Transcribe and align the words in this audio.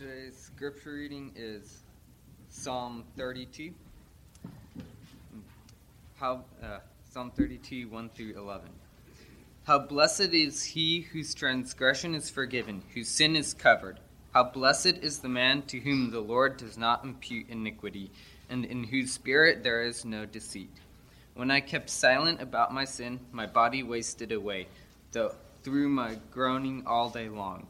Today's 0.00 0.38
scripture 0.38 0.94
reading 0.94 1.30
is 1.36 1.82
Psalm 2.48 3.04
32. 3.18 3.74
How 6.16 6.42
uh, 6.62 6.78
Psalm 7.10 7.30
32, 7.36 7.86
1 7.86 8.08
through 8.08 8.34
11. 8.38 8.70
How 9.64 9.78
blessed 9.78 10.32
is 10.32 10.64
he 10.64 11.02
whose 11.02 11.34
transgression 11.34 12.14
is 12.14 12.30
forgiven, 12.30 12.82
whose 12.94 13.08
sin 13.08 13.36
is 13.36 13.52
covered. 13.52 14.00
How 14.32 14.44
blessed 14.44 14.96
is 15.02 15.18
the 15.18 15.28
man 15.28 15.64
to 15.64 15.78
whom 15.80 16.10
the 16.10 16.20
Lord 16.20 16.56
does 16.56 16.78
not 16.78 17.04
impute 17.04 17.50
iniquity, 17.50 18.10
and 18.48 18.64
in 18.64 18.84
whose 18.84 19.12
spirit 19.12 19.62
there 19.62 19.82
is 19.82 20.06
no 20.06 20.24
deceit. 20.24 20.72
When 21.34 21.50
I 21.50 21.60
kept 21.60 21.90
silent 21.90 22.40
about 22.40 22.72
my 22.72 22.86
sin, 22.86 23.20
my 23.32 23.44
body 23.44 23.82
wasted 23.82 24.32
away, 24.32 24.68
though, 25.12 25.34
through 25.62 25.90
my 25.90 26.16
groaning 26.30 26.84
all 26.86 27.10
day 27.10 27.28
long. 27.28 27.66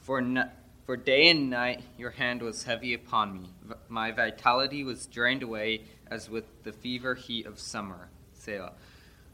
For, 0.00 0.22
no, 0.22 0.48
for 0.86 0.96
day 0.96 1.28
and 1.28 1.50
night 1.50 1.82
your 1.98 2.10
hand 2.10 2.40
was 2.40 2.62
heavy 2.62 2.94
upon 2.94 3.34
me. 3.34 3.50
My 3.88 4.12
vitality 4.12 4.84
was 4.84 5.06
drained 5.06 5.42
away 5.42 5.82
as 6.08 6.30
with 6.30 6.44
the 6.62 6.72
fever 6.72 7.16
heat 7.16 7.44
of 7.44 7.58
summer. 7.58 8.08
Selah. 8.34 8.72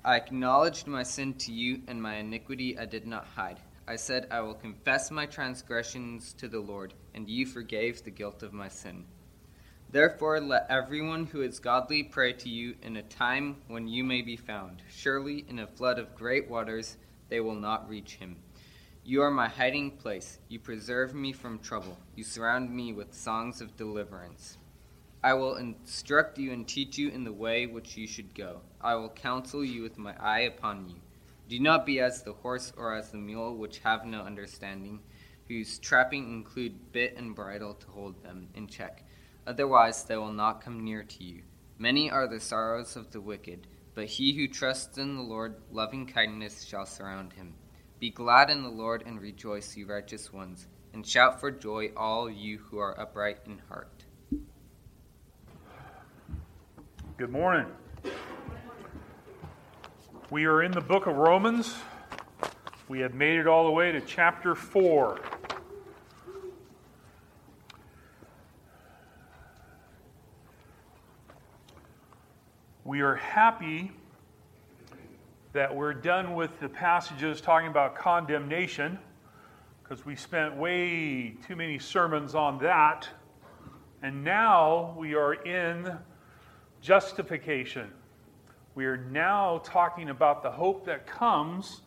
I 0.02 0.16
acknowledged 0.16 0.86
my 0.86 1.02
sin 1.02 1.34
to 1.34 1.52
you, 1.52 1.82
and 1.86 2.02
my 2.02 2.16
iniquity 2.16 2.78
I 2.78 2.86
did 2.86 3.06
not 3.06 3.26
hide. 3.26 3.60
I 3.86 3.96
said, 3.96 4.28
I 4.30 4.40
will 4.40 4.54
confess 4.54 5.10
my 5.10 5.26
transgressions 5.26 6.32
to 6.38 6.48
the 6.48 6.58
Lord, 6.60 6.94
and 7.14 7.28
you 7.28 7.44
forgave 7.44 8.02
the 8.02 8.10
guilt 8.10 8.42
of 8.42 8.54
my 8.54 8.68
sin. 8.68 9.04
Therefore, 9.90 10.40
let 10.40 10.66
everyone 10.70 11.26
who 11.26 11.42
is 11.42 11.58
godly 11.58 12.02
pray 12.02 12.32
to 12.32 12.48
you 12.48 12.76
in 12.82 12.96
a 12.96 13.02
time 13.02 13.56
when 13.68 13.86
you 13.86 14.02
may 14.02 14.22
be 14.22 14.36
found. 14.36 14.80
Surely, 14.88 15.44
in 15.48 15.58
a 15.58 15.66
flood 15.66 15.98
of 15.98 16.14
great 16.14 16.48
waters, 16.48 16.96
they 17.28 17.40
will 17.40 17.54
not 17.54 17.88
reach 17.90 18.14
him. 18.14 18.36
You 19.04 19.22
are 19.22 19.32
my 19.32 19.48
hiding 19.48 19.90
place. 19.90 20.38
You 20.48 20.60
preserve 20.60 21.12
me 21.12 21.32
from 21.32 21.58
trouble. 21.58 21.98
You 22.14 22.22
surround 22.22 22.70
me 22.70 22.92
with 22.92 23.12
songs 23.12 23.60
of 23.60 23.76
deliverance. 23.76 24.58
I 25.24 25.34
will 25.34 25.56
instruct 25.56 26.38
you 26.38 26.52
and 26.52 26.68
teach 26.68 26.98
you 26.98 27.08
in 27.08 27.24
the 27.24 27.32
way 27.32 27.66
which 27.66 27.96
you 27.96 28.06
should 28.06 28.32
go. 28.32 28.60
I 28.80 28.94
will 28.94 29.08
counsel 29.08 29.64
you 29.64 29.82
with 29.82 29.98
my 29.98 30.14
eye 30.20 30.42
upon 30.42 30.88
you. 30.88 30.94
Do 31.48 31.58
not 31.58 31.84
be 31.84 31.98
as 31.98 32.22
the 32.22 32.32
horse 32.32 32.72
or 32.76 32.94
as 32.94 33.10
the 33.10 33.18
mule, 33.18 33.56
which 33.56 33.80
have 33.80 34.06
no 34.06 34.22
understanding, 34.22 35.00
whose 35.48 35.80
trapping 35.80 36.32
include 36.32 36.92
bit 36.92 37.16
and 37.16 37.34
bridle 37.34 37.74
to 37.74 37.86
hold 37.88 38.22
them 38.22 38.50
in 38.54 38.68
check. 38.68 39.04
Otherwise, 39.48 40.04
they 40.04 40.16
will 40.16 40.32
not 40.32 40.60
come 40.60 40.84
near 40.84 41.02
to 41.02 41.24
you. 41.24 41.42
Many 41.76 42.08
are 42.08 42.28
the 42.28 42.38
sorrows 42.38 42.94
of 42.94 43.10
the 43.10 43.20
wicked, 43.20 43.66
but 43.96 44.06
he 44.06 44.32
who 44.34 44.46
trusts 44.46 44.96
in 44.96 45.16
the 45.16 45.22
Lord, 45.22 45.56
loving 45.72 46.06
kindness 46.06 46.62
shall 46.62 46.86
surround 46.86 47.32
him. 47.32 47.54
Be 48.02 48.10
glad 48.10 48.50
in 48.50 48.64
the 48.64 48.68
Lord 48.68 49.04
and 49.06 49.20
rejoice, 49.20 49.76
you 49.76 49.86
righteous 49.86 50.32
ones, 50.32 50.66
and 50.92 51.06
shout 51.06 51.38
for 51.38 51.52
joy, 51.52 51.92
all 51.96 52.28
you 52.28 52.58
who 52.58 52.78
are 52.78 53.00
upright 53.00 53.38
in 53.46 53.60
heart. 53.68 54.02
Good 57.16 57.30
morning. 57.30 57.66
We 60.30 60.46
are 60.46 60.64
in 60.64 60.72
the 60.72 60.80
book 60.80 61.06
of 61.06 61.14
Romans. 61.14 61.76
We 62.88 62.98
have 62.98 63.14
made 63.14 63.38
it 63.38 63.46
all 63.46 63.66
the 63.66 63.70
way 63.70 63.92
to 63.92 64.00
chapter 64.00 64.56
4. 64.56 65.20
We 72.82 73.00
are 73.00 73.14
happy 73.14 73.92
that 75.52 75.74
we're 75.74 75.92
done 75.92 76.34
with 76.34 76.58
the 76.60 76.68
passages 76.68 77.40
talking 77.40 77.68
about 77.68 77.94
condemnation 77.94 78.98
because 79.82 80.06
we 80.06 80.16
spent 80.16 80.56
way 80.56 81.34
too 81.46 81.56
many 81.56 81.78
sermons 81.78 82.34
on 82.34 82.58
that. 82.58 83.06
And 84.02 84.24
now 84.24 84.94
we 84.96 85.14
are 85.14 85.34
in 85.34 85.98
justification. 86.80 87.90
We 88.74 88.86
are 88.86 88.96
now 88.96 89.60
talking 89.62 90.08
about 90.08 90.42
the 90.42 90.50
hope 90.50 90.86
that 90.86 91.06
comes 91.06 91.82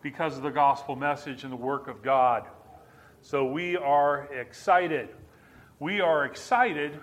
because 0.00 0.38
of 0.38 0.42
the 0.42 0.50
gospel 0.50 0.96
message 0.96 1.44
and 1.44 1.52
the 1.52 1.56
work 1.56 1.88
of 1.88 2.02
God. 2.02 2.46
So 3.20 3.44
we 3.44 3.76
are 3.76 4.32
excited. 4.32 5.10
We 5.78 6.00
are 6.00 6.24
excited 6.24 6.98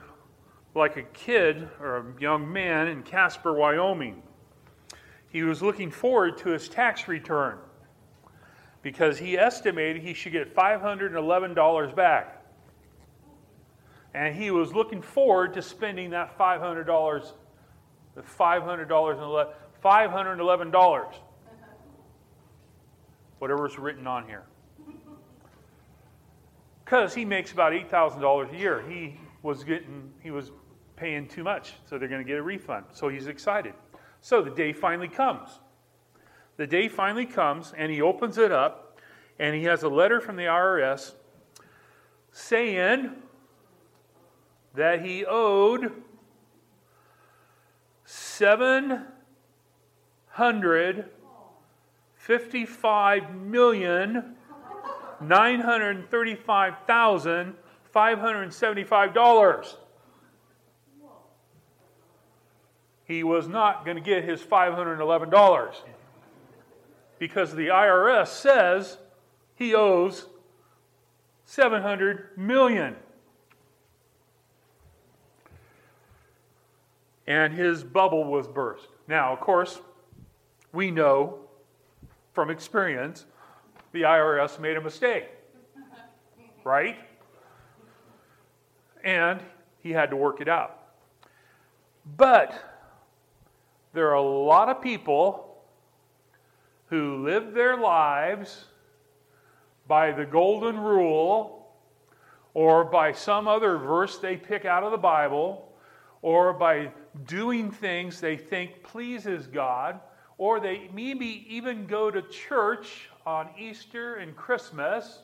like 0.74 0.98
a 0.98 1.04
kid 1.04 1.70
or 1.80 1.98
a 1.98 2.22
young 2.22 2.52
man 2.52 2.88
in 2.88 3.04
Casper, 3.04 3.54
Wyoming. 3.54 4.24
He 5.38 5.44
was 5.44 5.62
looking 5.62 5.92
forward 5.92 6.40
to 6.40 6.50
his 6.50 6.68
tax 6.68 7.08
return 7.08 7.60
because 8.82 9.20
he 9.20 9.38
estimated 9.38 10.02
he 10.02 10.16
should 10.16 10.32
get 10.32 10.56
$511 10.56 11.96
back 11.96 12.44
and 14.16 14.34
he 14.34 14.50
was 14.50 14.74
looking 14.74 15.00
forward 15.00 15.54
to 15.54 15.62
spending 15.62 16.10
that 16.10 16.36
$500, 16.40 17.34
the 18.16 18.22
$500 18.24 19.54
$511, 19.84 21.14
whatever's 23.38 23.78
written 23.78 24.08
on 24.08 24.26
here. 24.26 24.44
Because 26.84 27.14
he 27.14 27.26
makes 27.26 27.52
about 27.52 27.74
$8,000 27.74 28.54
a 28.56 28.58
year. 28.58 28.84
He 28.90 29.20
was 29.44 29.64
getting, 29.64 30.12
he 30.24 30.32
was 30.32 30.50
paying 30.96 31.28
too 31.28 31.44
much, 31.44 31.76
so 31.86 32.00
they're 32.00 32.10
going 32.10 32.24
to 32.24 32.28
get 32.28 32.40
a 32.40 32.42
refund. 32.42 32.86
So 32.92 33.08
he's 33.08 33.28
excited. 33.28 33.76
So 34.22 34.42
the 34.42 34.52
day 34.52 34.74
finally 34.74 35.08
comes. 35.08 35.60
The 36.58 36.68
day 36.68 36.88
finally 36.88 37.26
comes, 37.26 37.74
and 37.78 37.92
he 37.92 38.02
opens 38.02 38.38
it 38.38 38.52
up, 38.52 39.00
and 39.40 39.56
he 39.56 39.64
has 39.66 39.84
a 39.84 39.90
letter 39.90 40.20
from 40.20 40.36
the 40.36 40.44
IRS 40.46 41.14
saying, 42.32 43.12
that 44.78 45.04
he 45.04 45.26
owed 45.26 45.92
seven 48.06 49.06
hundred 50.28 51.06
fifty-five 52.14 53.34
million 53.36 54.36
nine 55.20 55.60
hundred 55.60 56.10
thirty-five 56.12 56.76
thousand 56.86 57.56
five 57.92 58.20
hundred 58.20 58.54
seventy-five 58.54 59.16
dollars. 59.16 59.78
He 63.08 63.24
was 63.24 63.48
not 63.48 63.86
going 63.86 63.98
to 63.98 64.04
get 64.04 64.24
his 64.24 64.42
five 64.42 64.74
hundred 64.74 65.00
eleven 65.00 65.30
dollars 65.30 65.76
because 67.20 67.56
the 67.56 67.68
IRS 67.68 68.28
says 68.28 68.98
he 69.56 69.74
owes 69.74 70.26
seven 71.46 71.82
hundred 71.82 72.38
million. 72.38 72.96
and 77.28 77.54
his 77.54 77.84
bubble 77.84 78.24
was 78.24 78.48
burst. 78.48 78.88
Now, 79.08 79.34
of 79.34 79.42
course, 79.42 79.82
we 80.72 80.90
know 80.90 81.40
from 82.34 82.50
experience 82.50 83.26
the 83.92 84.04
IRS 84.04 84.60
made 84.60 84.78
a 84.78 84.82
mistake, 84.82 85.26
right? 86.64 86.98
And 89.04 89.42
he 89.80 89.92
had 89.92 90.10
to 90.10 90.16
work 90.16 90.42
it 90.42 90.48
out. 90.48 90.84
But 92.16 92.77
there 93.98 94.12
are 94.12 94.14
a 94.14 94.22
lot 94.22 94.70
of 94.70 94.80
people 94.80 95.58
who 96.92 97.24
live 97.26 97.56
their 97.56 97.76
lives 97.76 98.66
by 99.88 100.12
the 100.12 100.24
golden 100.24 100.78
rule 100.78 101.68
or 102.54 102.86
by 102.86 103.12
some 103.12 103.48
other 103.48 103.80
verse 103.80 104.20
they 104.20 104.38
pick 104.38 104.66
out 104.66 104.84
of 104.84 104.92
the 104.92 105.00
Bible 105.00 105.72
or 106.22 106.54
by 106.54 106.92
doing 107.26 107.72
things 107.72 108.22
they 108.22 108.38
think 108.38 108.84
pleases 108.84 109.48
God, 109.48 110.00
or 110.38 110.60
they 110.60 110.92
maybe 110.94 111.48
even 111.50 111.88
go 111.88 112.12
to 112.12 112.22
church 112.22 113.10
on 113.26 113.50
Easter 113.58 114.18
and 114.18 114.36
Christmas, 114.36 115.24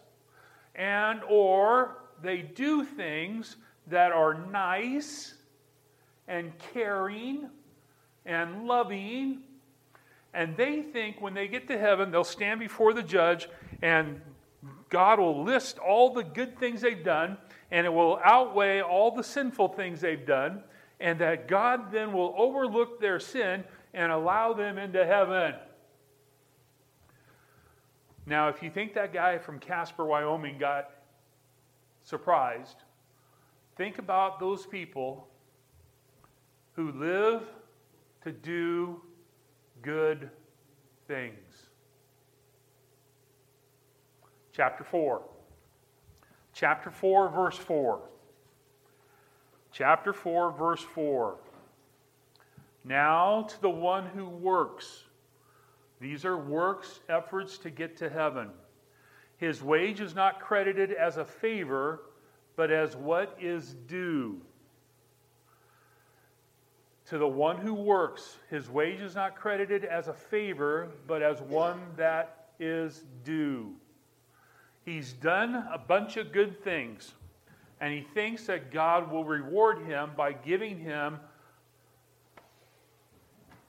and 0.73 1.21
or 1.29 1.97
they 2.23 2.41
do 2.41 2.83
things 2.83 3.55
that 3.85 4.11
are 4.11 4.33
nice 4.33 5.35
and 6.27 6.51
caring 6.73 7.51
and 8.25 8.65
loving, 8.65 9.39
and 10.33 10.57
they 10.57 10.81
think 10.81 11.21
when 11.21 11.33
they 11.33 11.47
get 11.47 11.67
to 11.67 11.77
heaven, 11.77 12.11
they'll 12.11 12.23
stand 12.23 12.59
before 12.59 12.93
the 12.93 13.03
judge 13.03 13.47
and 13.81 14.21
God 14.89 15.19
will 15.19 15.43
list 15.43 15.77
all 15.79 16.13
the 16.13 16.23
good 16.23 16.57
things 16.57 16.81
they've 16.81 17.03
done, 17.03 17.37
and 17.71 17.85
it 17.85 17.89
will 17.89 18.19
outweigh 18.23 18.81
all 18.81 19.11
the 19.11 19.23
sinful 19.23 19.69
things 19.69 19.99
they've 20.01 20.25
done 20.25 20.63
and 20.99 21.19
that 21.19 21.49
God 21.49 21.91
then 21.91 22.13
will 22.13 22.33
overlook 22.37 23.01
their 23.01 23.19
sin 23.19 23.63
and 23.93 24.11
allow 24.11 24.53
them 24.53 24.77
into 24.77 25.05
heaven. 25.05 25.53
Now, 28.25 28.47
if 28.47 28.63
you 28.63 28.69
think 28.69 28.93
that 28.93 29.11
guy 29.11 29.37
from 29.37 29.59
Casper, 29.59 30.05
Wyoming 30.05 30.57
got 30.57 30.91
surprised, 32.03 32.77
think 33.75 33.97
about 33.97 34.39
those 34.39 34.65
people 34.65 35.27
who 36.75 36.91
live 36.93 37.41
to 38.23 38.31
do 38.31 39.01
good 39.81 40.29
things. 41.07 41.69
Chapter 44.53 44.83
4. 44.83 45.21
chapter 46.53 46.91
4, 46.91 47.29
verse 47.29 47.57
4. 47.57 47.99
Chapter 49.71 50.13
4, 50.13 50.51
verse 50.51 50.81
4. 50.81 51.37
Now 52.85 53.43
to 53.43 53.61
the 53.61 53.69
one 53.69 54.05
who 54.05 54.29
works. 54.29 55.03
These 55.99 56.25
are 56.25 56.37
works, 56.37 56.99
efforts 57.09 57.57
to 57.59 57.69
get 57.69 57.97
to 57.97 58.09
heaven. 58.09 58.49
His 59.37 59.63
wage 59.63 59.99
is 59.99 60.13
not 60.13 60.39
credited 60.39 60.91
as 60.91 61.17
a 61.17 61.25
favor, 61.25 62.03
but 62.55 62.71
as 62.71 62.95
what 62.95 63.35
is 63.41 63.75
due. 63.87 64.39
To 67.09 67.17
the 67.17 67.27
one 67.27 67.57
who 67.57 67.73
works, 67.73 68.37
his 68.49 68.69
wage 68.69 69.01
is 69.01 69.13
not 69.13 69.35
credited 69.35 69.83
as 69.83 70.07
a 70.07 70.13
favor, 70.13 70.89
but 71.05 71.21
as 71.21 71.41
one 71.41 71.81
that 71.97 72.47
is 72.59 73.03
due. 73.25 73.73
He's 74.85 75.13
done 75.13 75.67
a 75.71 75.77
bunch 75.77 76.17
of 76.17 76.31
good 76.31 76.63
things, 76.63 77.13
and 77.81 77.93
he 77.93 78.01
thinks 78.01 78.45
that 78.47 78.71
God 78.71 79.11
will 79.11 79.25
reward 79.25 79.85
him 79.85 80.11
by 80.15 80.33
giving 80.33 80.79
him 80.79 81.19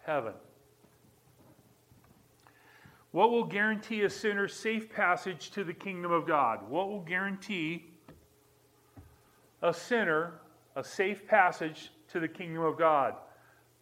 heaven. 0.05 0.35
What 3.11 3.31
will 3.31 3.45
guarantee 3.45 4.03
a 4.03 4.11
sinner 4.11 4.49
safe 4.49 4.93
passage 4.93 5.51
to 5.53 5.63
the 5.63 5.73
kingdom 5.73 6.11
of 6.11 6.27
God? 6.27 6.69
What 6.69 6.89
will 6.89 7.03
guarantee 7.03 7.87
a 9.63 9.73
sinner 9.73 10.35
a 10.77 10.83
safe 10.83 11.27
passage 11.27 11.91
to 12.15 12.21
the 12.21 12.29
kingdom 12.29 12.63
of 12.63 12.79
God? 12.79 13.15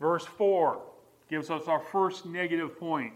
Verse 0.01 0.25
4 0.25 0.83
gives 1.31 1.49
us 1.49 1.69
our 1.69 1.81
first 1.81 2.27
negative 2.27 2.79
point. 2.81 3.13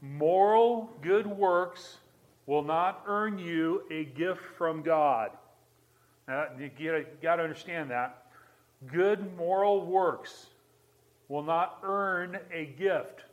Moral 0.00 0.90
good 1.02 1.26
works 1.26 1.98
will 2.46 2.62
not 2.62 3.02
earn 3.06 3.38
you 3.38 3.82
a 3.90 4.04
gift 4.04 4.42
from 4.56 4.82
God. 4.82 5.30
Now, 6.28 6.46
you 6.58 6.70
got 7.22 7.36
to 7.36 7.42
understand 7.42 7.90
that. 7.90 8.26
Good 8.86 9.36
moral 9.36 9.84
works 9.86 10.46
will 11.28 11.42
not 11.42 11.78
earn 11.82 12.38
a 12.52 12.66
gift. 12.66 13.24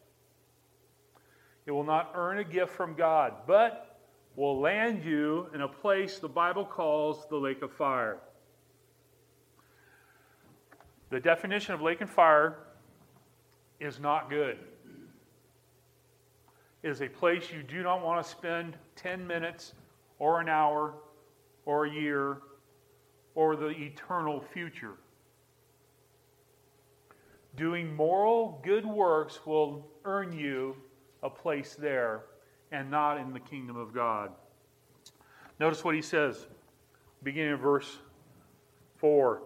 It 1.66 1.72
will 1.72 1.84
not 1.84 2.12
earn 2.16 2.40
a 2.40 2.44
gift 2.44 2.72
from 2.72 2.96
God, 2.96 3.34
but 3.46 4.00
will 4.36 4.60
land 4.60 5.04
you 5.04 5.48
in 5.54 5.62
a 5.62 5.68
place 5.68 6.20
the 6.20 6.30
Bible 6.30 6.66
calls 6.66 7.28
the 7.30 7.36
lake 7.36 7.62
of 7.62 7.72
fire. 7.74 8.18
The 11.12 11.20
definition 11.20 11.74
of 11.74 11.82
lake 11.82 12.00
and 12.00 12.10
fire 12.10 12.56
is 13.82 14.00
not 14.00 14.30
good. 14.30 14.58
It 16.84 16.90
is 16.90 17.02
a 17.02 17.10
place 17.10 17.52
you 17.54 17.64
do 17.64 17.84
not 17.84 18.04
want 18.04 18.24
to 18.24 18.30
spend 18.30 18.78
10 18.96 19.28
minutes 19.28 19.74
or 20.20 20.40
an 20.40 20.48
hour 20.48 20.94
or 21.66 21.86
a 21.86 21.92
year 21.92 22.38
or 23.36 23.58
the 23.58 23.70
eternal 23.70 24.40
future. 24.40 24.94
Doing 27.58 27.94
moral 27.94 28.62
good 28.64 28.86
works 28.86 29.46
will 29.46 29.86
earn 30.06 30.32
you 30.32 30.78
a 31.24 31.30
place 31.30 31.76
there 31.78 32.22
and 32.72 32.90
not 32.90 33.18
in 33.18 33.34
the 33.34 33.40
kingdom 33.42 33.76
of 33.76 33.94
God. 33.94 34.32
Notice 35.60 35.84
what 35.84 35.94
he 35.94 36.02
says, 36.02 36.48
beginning 37.22 37.52
of 37.52 37.60
verse 37.60 37.98
4. 38.98 39.42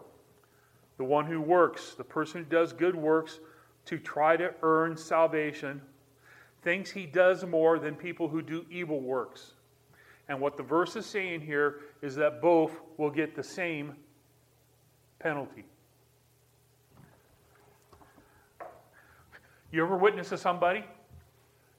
The 0.98 1.04
one 1.04 1.26
who 1.26 1.42
works, 1.42 1.94
the 1.96 2.04
person 2.04 2.44
who 2.44 2.50
does 2.50 2.74
good 2.74 2.96
works 2.96 3.40
to 3.86 3.98
try 3.98 4.38
to 4.38 4.54
earn 4.62 4.98
salvation, 4.98 5.82
thinks 6.62 6.90
he 6.90 7.06
does 7.06 7.46
more 7.46 7.78
than 7.78 7.96
people 7.96 8.28
who 8.28 8.42
do 8.42 8.66
evil 8.72 9.02
works. 9.02 9.54
And 10.28 10.40
what 10.42 10.58
the 10.58 10.64
verse 10.64 10.96
is 10.96 11.06
saying 11.06 11.42
here 11.42 11.82
is 12.02 12.16
that 12.16 12.42
both 12.42 12.72
will 12.98 13.12
get 13.12 13.36
the 13.36 13.44
same 13.44 13.94
penalty. 15.20 15.66
You 19.72 19.84
ever 19.84 19.98
witness 19.98 20.30
to 20.30 20.38
somebody? 20.38 20.84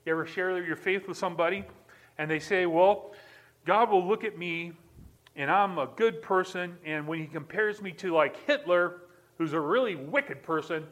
You 0.04 0.12
ever 0.12 0.26
share 0.26 0.62
your 0.64 0.76
faith 0.76 1.08
with 1.08 1.16
somebody? 1.16 1.64
And 2.18 2.30
they 2.30 2.38
say, 2.38 2.66
Well, 2.66 3.12
God 3.64 3.90
will 3.90 4.06
look 4.06 4.22
at 4.22 4.38
me 4.38 4.72
and 5.34 5.50
I'm 5.50 5.78
a 5.78 5.86
good 5.86 6.22
person. 6.22 6.78
And 6.84 7.06
when 7.06 7.18
he 7.18 7.26
compares 7.26 7.82
me 7.82 7.92
to 7.92 8.12
like 8.12 8.36
Hitler, 8.46 9.02
who's 9.38 9.52
a 9.52 9.60
really 9.60 9.94
wicked 9.94 10.42
person, 10.42 10.84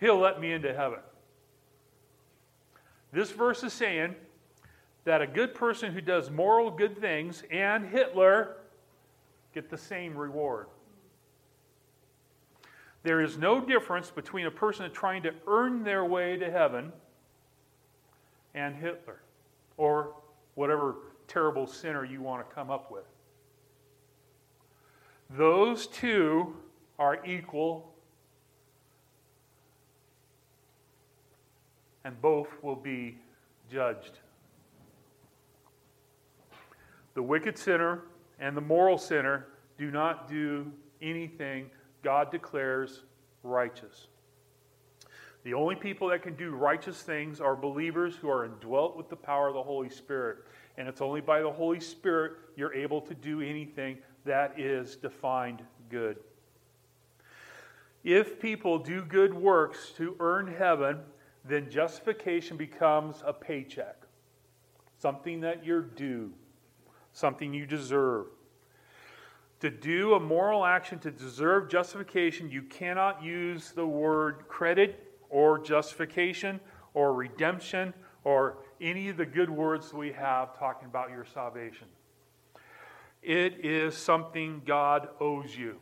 he'll 0.00 0.18
let 0.18 0.40
me 0.40 0.52
into 0.52 0.74
heaven. 0.74 1.00
This 3.12 3.30
verse 3.30 3.62
is 3.62 3.72
saying 3.72 4.14
that 5.04 5.22
a 5.22 5.26
good 5.26 5.54
person 5.54 5.92
who 5.92 6.00
does 6.00 6.30
moral 6.30 6.70
good 6.70 6.98
things 6.98 7.42
and 7.50 7.86
Hitler 7.86 8.56
get 9.54 9.70
the 9.70 9.78
same 9.78 10.16
reward. 10.16 10.66
There 13.02 13.20
is 13.20 13.38
no 13.38 13.60
difference 13.60 14.10
between 14.10 14.46
a 14.46 14.50
person 14.50 14.90
trying 14.92 15.22
to 15.22 15.32
earn 15.46 15.82
their 15.82 16.04
way 16.04 16.36
to 16.36 16.50
heaven 16.50 16.92
and 18.54 18.74
Hitler 18.74 19.22
or 19.76 20.14
whatever 20.56 20.96
terrible 21.26 21.66
sinner 21.66 22.04
you 22.04 22.20
want 22.20 22.46
to 22.46 22.54
come 22.54 22.70
up 22.70 22.90
with. 22.90 23.04
Those 25.30 25.86
two 25.86 26.56
are 26.98 27.24
equal, 27.24 27.92
and 32.04 32.20
both 32.20 32.48
will 32.62 32.76
be 32.76 33.18
judged. 33.70 34.18
The 37.14 37.22
wicked 37.22 37.58
sinner 37.58 38.02
and 38.38 38.56
the 38.56 38.60
moral 38.60 38.98
sinner 38.98 39.46
do 39.76 39.90
not 39.90 40.28
do 40.28 40.70
anything 41.02 41.70
God 42.02 42.30
declares 42.30 43.02
righteous. 43.42 44.06
The 45.44 45.54
only 45.54 45.76
people 45.76 46.08
that 46.08 46.22
can 46.22 46.34
do 46.34 46.50
righteous 46.50 47.02
things 47.02 47.40
are 47.40 47.56
believers 47.56 48.16
who 48.16 48.28
are 48.28 48.44
indwelt 48.44 48.96
with 48.96 49.08
the 49.08 49.16
power 49.16 49.48
of 49.48 49.54
the 49.54 49.62
Holy 49.62 49.88
Spirit. 49.88 50.38
And 50.76 50.88
it's 50.88 51.00
only 51.00 51.20
by 51.20 51.40
the 51.40 51.50
Holy 51.50 51.80
Spirit 51.80 52.32
you're 52.56 52.74
able 52.74 53.00
to 53.02 53.14
do 53.14 53.40
anything 53.40 53.98
that 54.24 54.58
is 54.58 54.96
defined 54.96 55.62
good. 55.90 56.18
If 58.04 58.40
people 58.40 58.78
do 58.78 59.02
good 59.02 59.34
works 59.34 59.92
to 59.96 60.16
earn 60.20 60.46
heaven, 60.46 61.00
then 61.44 61.70
justification 61.70 62.56
becomes 62.56 63.22
a 63.24 63.32
paycheck, 63.32 63.96
something 64.98 65.40
that 65.40 65.64
you're 65.64 65.82
due, 65.82 66.32
something 67.12 67.52
you 67.52 67.66
deserve. 67.66 68.26
To 69.60 69.70
do 69.70 70.14
a 70.14 70.20
moral 70.20 70.64
action 70.64 71.00
to 71.00 71.10
deserve 71.10 71.68
justification, 71.68 72.48
you 72.50 72.62
cannot 72.62 73.22
use 73.22 73.72
the 73.72 73.86
word 73.86 74.44
credit 74.46 75.12
or 75.30 75.58
justification 75.58 76.60
or 76.94 77.12
redemption 77.12 77.92
or 78.22 78.58
any 78.80 79.08
of 79.08 79.16
the 79.16 79.26
good 79.26 79.50
words 79.50 79.92
we 79.92 80.12
have 80.12 80.56
talking 80.58 80.86
about 80.86 81.10
your 81.10 81.24
salvation. 81.24 81.88
It 83.22 83.64
is 83.64 83.96
something 83.96 84.62
God 84.64 85.08
owes 85.20 85.56
you. 85.56 85.80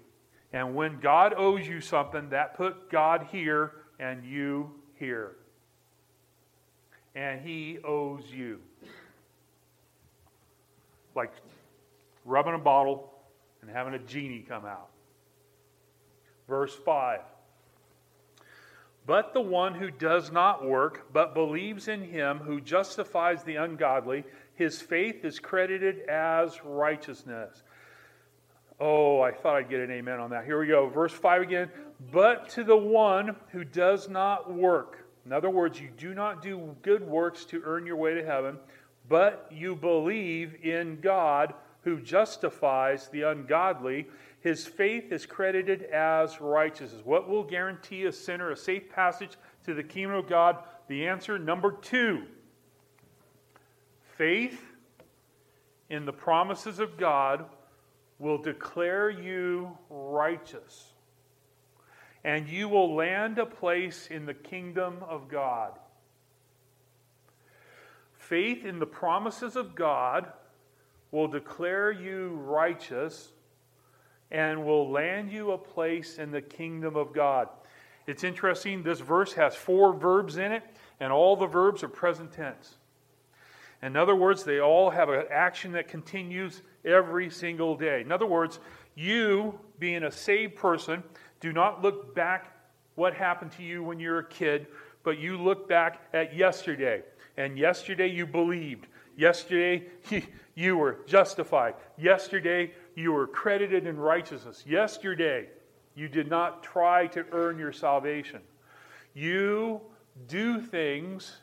And 0.52 0.74
when 0.74 1.00
God 1.00 1.34
owes 1.36 1.66
you 1.66 1.80
something, 1.80 2.30
that 2.30 2.56
put 2.56 2.90
God 2.90 3.28
here 3.30 3.72
and 3.98 4.24
you 4.24 4.70
here. 4.98 5.32
And 7.14 7.40
He 7.40 7.78
owes 7.84 8.24
you. 8.30 8.60
Like 11.14 11.32
rubbing 12.24 12.54
a 12.54 12.58
bottle 12.58 13.12
and 13.62 13.70
having 13.70 13.94
a 13.94 13.98
genie 13.98 14.44
come 14.46 14.64
out. 14.64 14.90
Verse 16.48 16.74
5 16.74 17.20
But 19.06 19.32
the 19.32 19.40
one 19.40 19.74
who 19.74 19.90
does 19.90 20.30
not 20.30 20.64
work, 20.64 21.12
but 21.12 21.34
believes 21.34 21.88
in 21.88 22.02
him 22.02 22.38
who 22.38 22.60
justifies 22.60 23.42
the 23.42 23.56
ungodly, 23.56 24.24
his 24.54 24.80
faith 24.80 25.24
is 25.24 25.38
credited 25.38 26.00
as 26.08 26.64
righteousness. 26.64 27.62
Oh, 28.78 29.20
I 29.20 29.32
thought 29.32 29.56
I'd 29.56 29.70
get 29.70 29.80
an 29.80 29.90
amen 29.90 30.20
on 30.20 30.30
that. 30.30 30.44
Here 30.44 30.60
we 30.60 30.66
go. 30.66 30.88
Verse 30.88 31.12
5 31.12 31.42
again. 31.42 31.70
But 32.12 32.48
to 32.50 32.64
the 32.64 32.76
one 32.76 33.36
who 33.52 33.64
does 33.64 34.08
not 34.08 34.52
work, 34.52 35.06
in 35.24 35.32
other 35.32 35.50
words, 35.50 35.80
you 35.80 35.88
do 35.96 36.14
not 36.14 36.42
do 36.42 36.76
good 36.82 37.02
works 37.02 37.44
to 37.46 37.62
earn 37.64 37.86
your 37.86 37.96
way 37.96 38.14
to 38.14 38.24
heaven, 38.24 38.58
but 39.08 39.48
you 39.50 39.74
believe 39.74 40.56
in 40.62 41.00
God 41.00 41.54
who 41.82 42.00
justifies 42.00 43.08
the 43.08 43.22
ungodly, 43.22 44.08
his 44.40 44.66
faith 44.66 45.12
is 45.12 45.24
credited 45.24 45.84
as 45.84 46.40
righteousness. 46.40 47.00
What 47.04 47.28
will 47.28 47.44
guarantee 47.44 48.04
a 48.04 48.12
sinner 48.12 48.50
a 48.50 48.56
safe 48.56 48.90
passage 48.90 49.36
to 49.64 49.72
the 49.72 49.84
kingdom 49.84 50.16
of 50.16 50.28
God? 50.28 50.64
The 50.88 51.06
answer, 51.06 51.38
number 51.38 51.72
two 51.72 52.24
faith 54.16 54.60
in 55.88 56.06
the 56.06 56.12
promises 56.12 56.78
of 56.78 56.96
God 56.96 57.44
will 58.18 58.38
declare 58.38 59.10
you 59.10 59.76
righteous, 59.90 60.92
and 62.24 62.48
you 62.48 62.68
will 62.68 62.94
land 62.94 63.38
a 63.38 63.46
place 63.46 64.08
in 64.10 64.26
the 64.26 64.34
kingdom 64.34 64.98
of 65.08 65.28
God. 65.28 65.78
Faith 68.14 68.64
in 68.64 68.78
the 68.78 68.86
promises 68.86 69.54
of 69.54 69.74
God 69.74 70.32
will 71.12 71.28
declare 71.28 71.92
you 71.92 72.30
righteous 72.44 73.32
and 74.30 74.64
will 74.64 74.90
land 74.90 75.30
you 75.30 75.52
a 75.52 75.58
place 75.58 76.18
in 76.18 76.32
the 76.32 76.42
kingdom 76.42 76.96
of 76.96 77.12
God. 77.12 77.48
It's 78.06 78.24
interesting, 78.24 78.82
this 78.82 79.00
verse 79.00 79.32
has 79.34 79.54
four 79.54 79.92
verbs 79.92 80.36
in 80.36 80.52
it, 80.52 80.62
and 81.00 81.12
all 81.12 81.36
the 81.36 81.46
verbs 81.46 81.82
are 81.82 81.88
present 81.88 82.32
tense. 82.32 82.76
In 83.82 83.96
other 83.96 84.16
words, 84.16 84.42
they 84.42 84.60
all 84.60 84.90
have 84.90 85.08
an 85.08 85.24
action 85.30 85.72
that 85.72 85.88
continues 85.88 86.62
every 86.86 87.28
single 87.28 87.76
day. 87.76 88.00
In 88.00 88.12
other 88.12 88.26
words, 88.26 88.60
you, 88.94 89.58
being 89.78 90.04
a 90.04 90.10
saved 90.10 90.56
person, 90.56 91.02
do 91.40 91.52
not 91.52 91.82
look 91.82 92.14
back 92.14 92.52
what 92.94 93.12
happened 93.12 93.52
to 93.52 93.62
you 93.62 93.82
when 93.82 94.00
you 94.00 94.10
were 94.10 94.20
a 94.20 94.28
kid, 94.28 94.66
but 95.02 95.18
you 95.18 95.36
look 95.36 95.68
back 95.68 96.00
at 96.14 96.34
yesterday. 96.34 97.02
And 97.36 97.58
yesterday 97.58 98.08
you 98.08 98.26
believed. 98.26 98.86
Yesterday 99.16 99.84
you 100.54 100.76
were 100.76 101.00
justified. 101.06 101.74
Yesterday 101.98 102.72
you 102.94 103.12
were 103.12 103.26
credited 103.26 103.86
in 103.86 103.98
righteousness. 103.98 104.64
Yesterday 104.66 105.48
you 105.94 106.08
did 106.08 106.28
not 106.28 106.62
try 106.62 107.06
to 107.08 107.24
earn 107.32 107.58
your 107.58 107.72
salvation. 107.72 108.40
You 109.14 109.80
do 110.28 110.60
things 110.60 111.38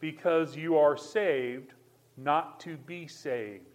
because 0.00 0.56
you 0.56 0.76
are 0.76 0.96
saved, 0.96 1.72
not 2.16 2.60
to 2.60 2.76
be 2.76 3.06
saved. 3.06 3.71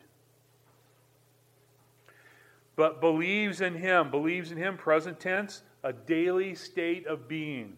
But 2.77 3.01
believes 3.01 3.59
in 3.59 3.73
Him, 3.73 4.09
believes 4.09 4.51
in 4.51 4.57
Him, 4.57 4.77
present 4.77 5.19
tense, 5.19 5.63
a 5.83 5.91
daily 5.91 6.55
state 6.55 7.05
of 7.07 7.27
being. 7.27 7.75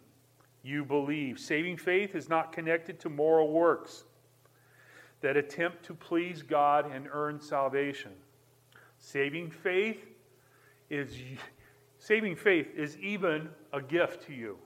You 0.61 0.83
believe. 0.83 1.39
Saving 1.39 1.77
faith 1.77 2.13
is 2.13 2.29
not 2.29 2.51
connected 2.51 2.99
to 2.99 3.09
moral 3.09 3.49
works 3.51 4.03
that 5.21 5.37
attempt 5.37 5.83
to 5.85 5.93
please 5.93 6.43
God 6.43 6.91
and 6.91 7.07
earn 7.11 7.39
salvation. 7.39 8.11
Saving 8.99 9.49
faith 9.49 10.05
is 10.89 11.15
saving 11.97 12.35
faith 12.35 12.67
is 12.75 12.97
even 12.97 13.49
a 13.71 13.81
gift 13.81 14.25
to 14.27 14.33
you. 14.33 14.57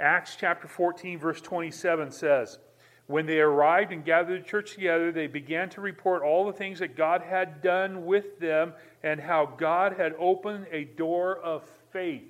Acts 0.00 0.36
chapter 0.38 0.68
14 0.68 1.18
verse 1.18 1.40
27 1.40 2.10
says, 2.10 2.58
when 3.06 3.26
they 3.26 3.40
arrived 3.40 3.92
and 3.92 4.04
gathered 4.04 4.42
the 4.42 4.48
church 4.48 4.74
together, 4.74 5.12
they 5.12 5.26
began 5.26 5.68
to 5.70 5.82
report 5.82 6.22
all 6.22 6.46
the 6.46 6.52
things 6.52 6.78
that 6.78 6.96
God 6.96 7.20
had 7.20 7.60
done 7.60 8.06
with 8.06 8.38
them 8.38 8.72
and 9.04 9.20
how 9.20 9.44
God 9.44 9.98
had 9.98 10.14
opened 10.18 10.66
a 10.72 10.84
door 10.84 11.36
of 11.36 11.62
faith. 11.92 12.22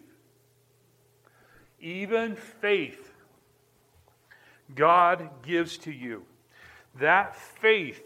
Even 1.78 2.34
faith, 2.34 3.12
God 4.74 5.30
gives 5.46 5.78
to 5.78 5.92
you. 5.92 6.24
That 6.98 7.36
faith 7.36 8.02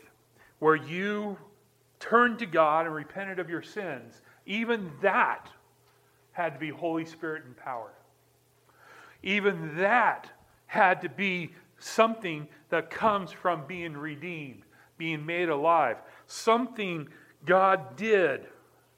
where 0.58 0.76
you 0.76 1.38
turned 1.98 2.40
to 2.40 2.46
God 2.46 2.84
and 2.84 2.94
repented 2.94 3.38
of 3.38 3.48
your 3.48 3.62
sins, 3.62 4.20
even 4.44 4.90
that 5.00 5.48
had 6.32 6.52
to 6.52 6.60
be 6.60 6.68
Holy 6.68 7.06
Spirit 7.06 7.44
empowered. 7.46 7.92
Even 9.22 9.78
that 9.78 10.30
had 10.66 11.00
to 11.00 11.08
be 11.08 11.54
something 11.78 12.46
that 12.68 12.90
comes 12.90 13.32
from 13.32 13.66
being 13.66 13.96
redeemed, 13.96 14.64
being 14.98 15.24
made 15.24 15.48
alive. 15.48 15.96
Something 16.26 17.08
God 17.46 17.96
did, 17.96 18.46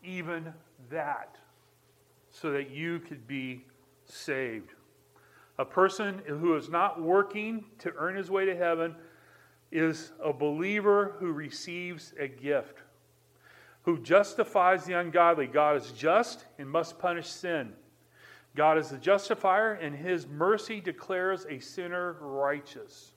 even 0.02 0.52
that, 0.90 1.36
so 2.30 2.52
that 2.52 2.70
you 2.70 3.00
could 3.00 3.26
be 3.26 3.64
saved. 4.04 4.72
A 5.58 5.64
person 5.64 6.22
who 6.26 6.56
is 6.56 6.68
not 6.68 7.02
working 7.02 7.64
to 7.80 7.92
earn 7.96 8.16
his 8.16 8.30
way 8.30 8.44
to 8.46 8.56
heaven 8.56 8.94
is 9.70 10.12
a 10.22 10.32
believer 10.32 11.16
who 11.18 11.32
receives 11.32 12.14
a 12.18 12.26
gift, 12.26 12.78
who 13.82 13.98
justifies 13.98 14.84
the 14.84 14.94
ungodly. 14.94 15.46
God 15.46 15.76
is 15.76 15.92
just 15.92 16.44
and 16.58 16.68
must 16.68 16.98
punish 16.98 17.28
sin. 17.28 17.74
God 18.56 18.78
is 18.78 18.88
the 18.88 18.98
justifier, 18.98 19.74
and 19.74 19.94
his 19.94 20.26
mercy 20.26 20.80
declares 20.80 21.46
a 21.48 21.60
sinner 21.60 22.14
righteous. 22.20 23.12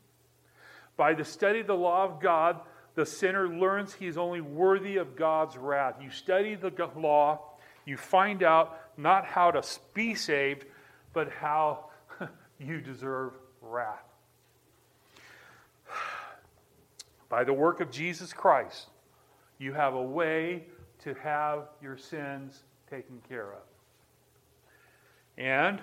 By 0.96 1.14
the 1.14 1.26
study 1.26 1.62
of 1.62 1.68
the 1.68 1.76
law 1.76 2.04
of 2.04 2.22
God, 2.22 2.62
the 2.96 3.06
sinner 3.06 3.48
learns 3.48 3.94
he 3.94 4.08
is 4.08 4.18
only 4.18 4.42
worthy 4.42 4.98
of 4.98 5.16
God's 5.16 5.58
wrath. 5.58 5.96
You 6.02 6.12
study 6.12 6.56
the 6.56 6.72
law, 6.96 7.42
you 7.86 7.98
find 7.98 8.44
out 8.44 8.80
not 8.98 9.26
how 9.26 9.52
to 9.52 9.64
be 9.94 10.16
saved, 10.16 10.66
but 11.14 11.32
how 11.32 11.86
you 12.60 12.82
deserve 12.82 13.34
wrath. 13.62 14.04
By 17.30 17.44
the 17.44 17.54
work 17.54 17.82
of 17.82 17.90
Jesus 17.90 18.32
Christ, 18.32 18.88
you 19.58 19.74
have 19.74 19.96
a 19.96 20.02
way 20.02 20.66
to 21.00 21.14
have 21.16 21.70
your 21.82 21.98
sins 21.98 22.64
taken 22.90 23.22
care 23.28 23.52
of. 23.52 23.64
And 25.38 25.82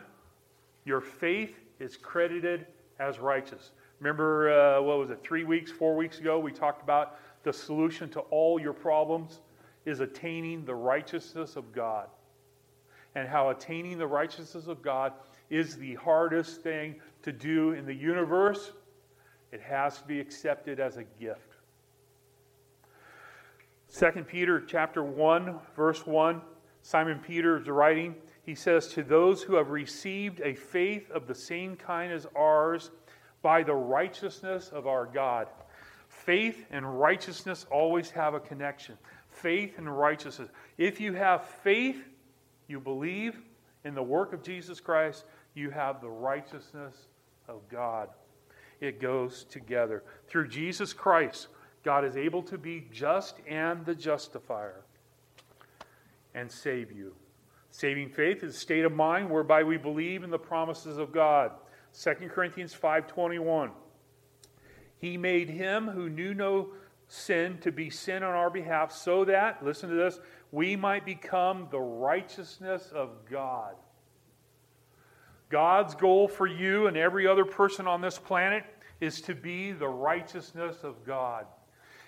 your 0.84 1.00
faith 1.00 1.54
is 1.80 1.96
credited 1.96 2.66
as 2.98 3.18
righteous. 3.18 3.72
Remember, 4.00 4.50
uh, 4.50 4.82
what 4.82 4.98
was 4.98 5.10
it, 5.10 5.22
three 5.22 5.44
weeks, 5.44 5.70
four 5.70 5.94
weeks 5.94 6.18
ago, 6.18 6.38
we 6.38 6.52
talked 6.52 6.82
about 6.82 7.18
the 7.42 7.52
solution 7.52 8.08
to 8.10 8.20
all 8.20 8.58
your 8.58 8.72
problems 8.72 9.40
is 9.84 10.00
attaining 10.00 10.64
the 10.64 10.74
righteousness 10.74 11.56
of 11.56 11.72
God. 11.72 12.08
And 13.14 13.28
how 13.28 13.50
attaining 13.50 13.98
the 13.98 14.06
righteousness 14.06 14.66
of 14.68 14.82
God 14.82 15.12
is 15.50 15.76
the 15.76 15.94
hardest 15.96 16.62
thing 16.62 16.96
to 17.22 17.32
do 17.32 17.72
in 17.72 17.84
the 17.84 17.94
universe. 17.94 18.72
It 19.52 19.60
has 19.60 19.98
to 19.98 20.06
be 20.06 20.20
accepted 20.20 20.80
as 20.80 20.96
a 20.96 21.04
gift. 21.18 21.56
2 23.98 24.22
Peter 24.22 24.60
chapter 24.60 25.02
1, 25.02 25.58
verse 25.76 26.06
1, 26.06 26.40
Simon 26.82 27.18
Peter 27.18 27.58
is 27.58 27.68
writing, 27.68 28.14
he 28.44 28.54
says, 28.54 28.88
To 28.88 29.02
those 29.02 29.42
who 29.42 29.56
have 29.56 29.70
received 29.70 30.40
a 30.40 30.54
faith 30.54 31.10
of 31.10 31.26
the 31.26 31.34
same 31.34 31.76
kind 31.76 32.12
as 32.12 32.26
ours 32.36 32.90
by 33.42 33.62
the 33.62 33.74
righteousness 33.74 34.68
of 34.68 34.86
our 34.86 35.06
God. 35.06 35.48
Faith 36.08 36.66
and 36.70 37.00
righteousness 37.00 37.66
always 37.70 38.10
have 38.10 38.34
a 38.34 38.40
connection. 38.40 38.98
Faith 39.28 39.78
and 39.78 39.96
righteousness. 39.96 40.50
If 40.76 41.00
you 41.00 41.12
have 41.14 41.44
faith, 41.44 42.02
you 42.66 42.80
believe 42.80 43.38
in 43.84 43.94
the 43.94 44.02
work 44.02 44.32
of 44.32 44.42
Jesus 44.42 44.80
Christ, 44.80 45.24
you 45.54 45.70
have 45.70 46.00
the 46.00 46.08
righteousness 46.08 46.96
of 47.48 47.68
God. 47.68 48.08
It 48.80 49.00
goes 49.00 49.44
together. 49.44 50.02
Through 50.28 50.48
Jesus 50.48 50.92
Christ, 50.92 51.48
God 51.84 52.04
is 52.04 52.16
able 52.16 52.42
to 52.44 52.58
be 52.58 52.86
just 52.92 53.36
and 53.48 53.84
the 53.84 53.94
justifier 53.94 54.82
and 56.34 56.50
save 56.50 56.92
you. 56.92 57.14
Saving 57.70 58.08
faith 58.08 58.42
is 58.42 58.56
a 58.56 58.58
state 58.58 58.84
of 58.84 58.92
mind 58.92 59.30
whereby 59.30 59.62
we 59.62 59.76
believe 59.76 60.24
in 60.24 60.30
the 60.30 60.38
promises 60.38 60.98
of 60.98 61.12
God. 61.12 61.52
2 61.92 62.30
Corinthians 62.30 62.74
5:21. 62.74 63.72
He 64.98 65.16
made 65.16 65.48
him 65.48 65.88
who 65.88 66.08
knew 66.08 66.34
no 66.34 66.72
sin 67.08 67.58
to 67.58 67.72
be 67.72 67.90
sin 67.90 68.22
on 68.22 68.34
our 68.34 68.50
behalf 68.50 68.92
so 68.92 69.24
that, 69.24 69.64
listen 69.64 69.88
to 69.88 69.96
this, 69.96 70.20
we 70.52 70.76
might 70.76 71.04
become 71.04 71.68
the 71.70 71.80
righteousness 71.80 72.92
of 72.92 73.10
God. 73.28 73.74
God's 75.48 75.94
goal 75.94 76.28
for 76.28 76.46
you 76.46 76.86
and 76.86 76.96
every 76.96 77.26
other 77.26 77.44
person 77.44 77.86
on 77.86 78.00
this 78.00 78.18
planet 78.18 78.64
is 79.00 79.20
to 79.22 79.34
be 79.34 79.72
the 79.72 79.88
righteousness 79.88 80.84
of 80.84 81.04
God. 81.04 81.46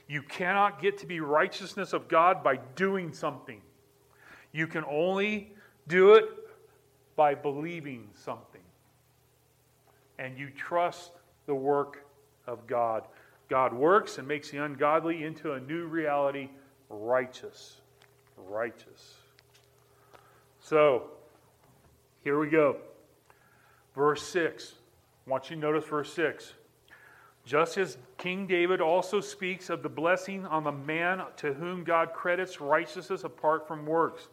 You 0.07 0.23
cannot 0.23 0.81
get 0.81 0.99
to 0.99 1.07
be 1.07 1.21
righteousness 1.21 1.93
of 1.93 2.07
God 2.07 2.45
by 2.45 2.57
doing 2.57 3.13
something. 3.13 3.63
You 4.53 4.67
can 4.67 4.85
only 4.85 5.55
do 5.89 6.15
it 6.15 6.25
by 7.17 7.35
believing 7.35 8.11
something. 8.15 8.52
And 10.23 10.39
you 10.39 10.51
trust 10.51 11.11
the 11.47 11.55
work 11.55 12.07
of 12.47 12.69
God. 12.69 13.03
God 13.49 13.75
works 13.75 14.19
and 14.19 14.29
makes 14.29 14.51
the 14.51 14.59
ungodly 14.59 15.25
into 15.25 15.55
a 15.55 15.61
new 15.61 15.87
reality 15.87 16.49
righteous. 16.89 17.79
Righteous. 18.37 19.17
So, 20.61 21.09
here 22.23 22.39
we 22.39 22.49
go. 22.49 22.77
Verse 23.97 24.23
6. 24.23 24.75
I 25.27 25.31
want 25.31 25.51
you 25.51 25.57
to 25.57 25.63
notice 25.63 25.85
verse 25.87 26.13
6. 26.15 26.53
Just 27.45 27.77
as 27.77 27.99
King 28.17 28.47
David 28.47 28.81
also 28.81 29.21
speaks 29.21 29.71
of 29.71 29.83
the 29.83 29.89
blessing 29.89 30.47
on 30.47 30.63
the 30.63 30.71
man 30.71 31.23
to 31.39 31.53
whom 31.53 31.83
God 31.83 32.13
credits 32.13 32.61
righteousness 32.61 33.25
apart 33.25 33.67
from 33.67 33.87
works 33.87 34.29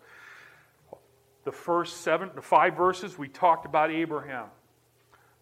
the 1.45 1.51
first 1.51 2.01
seven, 2.01 2.29
the 2.35 2.41
five 2.43 2.75
verses, 2.75 3.17
we 3.17 3.27
talked 3.27 3.65
about 3.65 3.89
Abraham. 3.89 4.45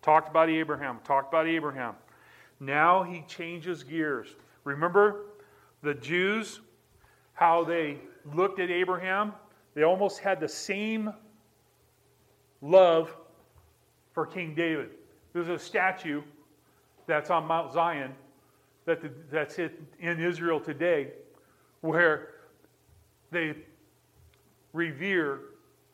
Talked 0.07 0.29
about 0.29 0.49
Abraham. 0.49 0.99
Talked 1.03 1.33
about 1.33 1.47
Abraham. 1.47 1.93
Now 2.61 3.03
he 3.03 3.25
changes 3.27 3.83
gears. 3.83 4.35
Remember 4.63 5.25
the 5.81 5.95
Jews, 5.95 6.61
how 7.33 7.65
they 7.65 7.97
looked 8.33 8.61
at 8.61 8.69
Abraham? 8.69 9.33
They 9.73 9.83
almost 9.83 10.19
had 10.19 10.39
the 10.39 10.47
same 10.47 11.11
love 12.61 13.13
for 14.13 14.25
King 14.25 14.55
David. 14.55 14.91
There's 15.33 15.49
a 15.49 15.59
statue 15.59 16.21
that's 17.05 17.29
on 17.29 17.45
Mount 17.45 17.73
Zion 17.73 18.15
that 18.85 19.01
the, 19.01 19.11
that's 19.29 19.59
in 19.59 19.75
Israel 19.99 20.61
today 20.61 21.09
where 21.81 22.29
they 23.29 23.57
revere 24.71 25.39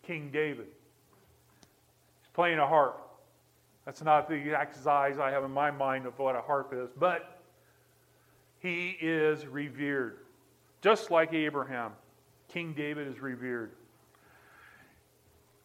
King 0.03 0.29
David. 0.32 0.67
He's 2.22 2.29
playing 2.32 2.60
a 2.60 2.67
harp. 2.67 3.03
That's 3.86 4.02
not 4.02 4.30
the 4.30 4.36
exact 4.36 4.82
size 4.82 5.20
I 5.20 5.32
have 5.32 5.44
in 5.44 5.52
my 5.52 5.72
mind 5.72 6.06
of 6.06 6.18
what 6.18 6.36
a 6.36 6.42
harp 6.42 6.74
is, 6.74 6.90
but 6.98 7.42
he 8.60 8.98
is 9.02 9.46
revered. 9.46 10.20
Just 10.82 11.12
like 11.12 11.34
Abraham, 11.34 11.92
King 12.48 12.74
David 12.74 13.08
is 13.08 13.20
revered. 13.20 13.72